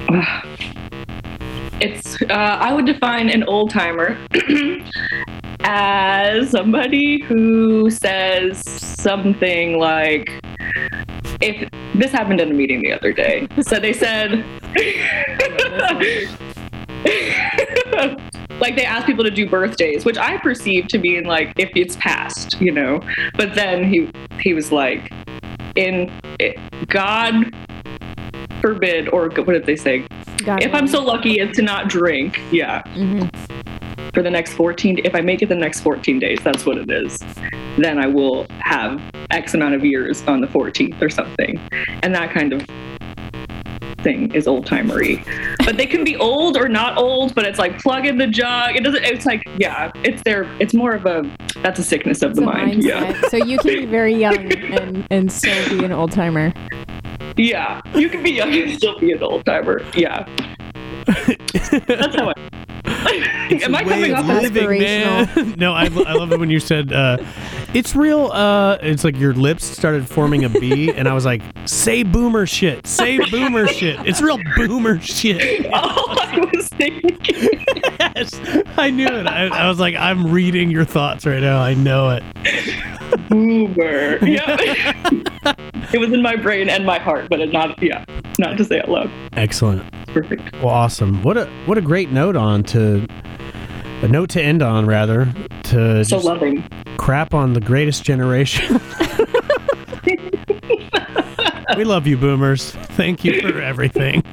[1.84, 4.16] It's, uh, I would define an old timer
[5.62, 10.30] as somebody who says something like,
[11.41, 13.47] if this happened in a meeting the other day.
[13.64, 14.45] So they said,
[18.62, 21.95] like they asked people to do birthdays, which I perceive to mean like if it's
[21.97, 23.01] past, you know.
[23.36, 24.09] But then he
[24.39, 25.12] he was like,
[25.76, 26.57] in it,
[26.88, 27.53] God
[28.62, 30.05] forbid, or what did they say?
[30.45, 33.28] God If I'm so lucky as to not drink, yeah, hmm
[34.14, 36.91] for the next 14, if I make it the next 14 days, that's what it
[36.91, 37.18] is.
[37.78, 41.59] Then I will have X amount of years on the 14th or something,
[42.03, 42.66] and that kind of
[44.04, 45.24] thing is old timery.
[45.66, 47.36] But they can be old or not old.
[47.36, 48.76] But it's like plug in the jug.
[48.76, 49.04] It doesn't.
[49.04, 49.91] It's like yeah.
[50.04, 50.43] It's their.
[50.60, 51.24] It's more of a.
[51.62, 52.84] That's a sickness of It's the a mind.
[52.84, 53.20] Yeah.
[53.30, 56.54] So you can be very young and, and still be an old timer.
[57.38, 57.82] Yeah.
[57.95, 59.82] You can be young and still be an old timer.
[59.95, 60.26] Yeah.
[61.06, 62.61] That's how I.
[63.63, 65.55] Am I coming off as living, man.
[65.57, 67.17] no, I, I love it when you said uh,
[67.73, 68.27] it's real.
[68.32, 72.45] Uh, it's like your lips started forming a B, and I was like, "Say boomer
[72.45, 72.88] shit.
[72.88, 73.99] Say boomer shit.
[74.05, 75.73] It's real boomer shit." all
[76.19, 77.19] I was thinking?
[77.99, 78.39] yes,
[78.77, 79.27] I knew it.
[79.27, 81.59] I, I was like, "I'm reading your thoughts right now.
[81.59, 82.23] I know it."
[83.30, 84.18] Boomer.
[84.26, 84.55] Yeah.
[85.93, 87.82] it was in my brain and my heart, but it not.
[87.82, 88.03] Yeah.
[88.39, 89.09] Not to say it loud.
[89.34, 89.84] Excellent.
[90.07, 90.53] Perfect.
[90.55, 91.22] Well, awesome.
[91.24, 93.05] What a what a great note on to
[94.01, 95.32] a note to end on rather
[95.64, 96.68] to So loving.
[96.97, 98.80] crap on the greatest generation.
[101.78, 102.72] we love you, boomers.
[102.72, 104.24] Thank you for everything.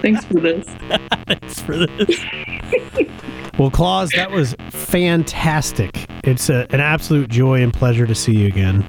[0.00, 0.66] Thanks for this.
[1.26, 2.20] Thanks for this.
[3.58, 6.06] Well, Klaws, that was fantastic.
[6.24, 8.84] It's a, an absolute joy and pleasure to see you again.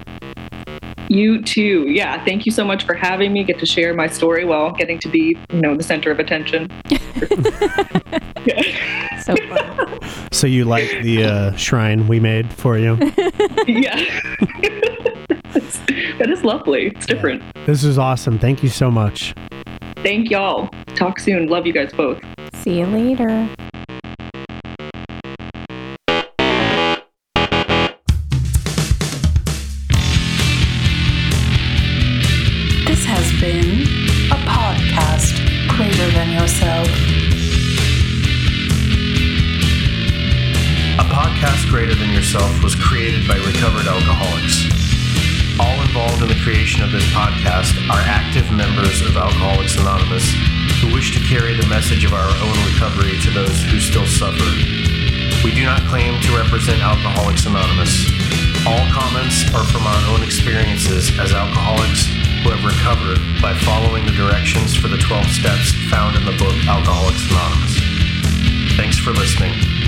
[1.10, 1.90] You too.
[1.90, 2.24] Yeah.
[2.24, 3.44] Thank you so much for having me.
[3.44, 6.72] Get to share my story while getting to be, you know, the center of attention.
[9.24, 10.00] So fun.
[10.34, 12.98] So you like the uh, shrine we made for you?
[13.68, 14.04] yeah.
[16.18, 16.88] That is lovely.
[16.88, 17.44] It's different.
[17.66, 18.38] This is awesome.
[18.38, 19.34] Thank you so much.
[19.98, 20.70] Thank y'all.
[20.96, 21.48] Talk soon.
[21.48, 22.22] Love you guys both.
[22.54, 23.50] See you later.
[33.44, 35.36] A podcast
[35.76, 36.88] greater than yourself.
[40.96, 44.64] A podcast greater than yourself was created by recovered alcoholics.
[45.60, 50.32] All involved in the creation of this podcast are active members of Alcoholics Anonymous
[50.80, 54.48] who wish to carry the message of our own recovery to those who still suffer.
[55.44, 58.08] We do not claim to represent Alcoholics Anonymous.
[58.66, 64.12] All comments are from our own experiences as alcoholics who have recovered by following the
[64.12, 67.80] directions for the 12 steps found in the book Alcoholics Anonymous.
[68.76, 69.83] Thanks for listening.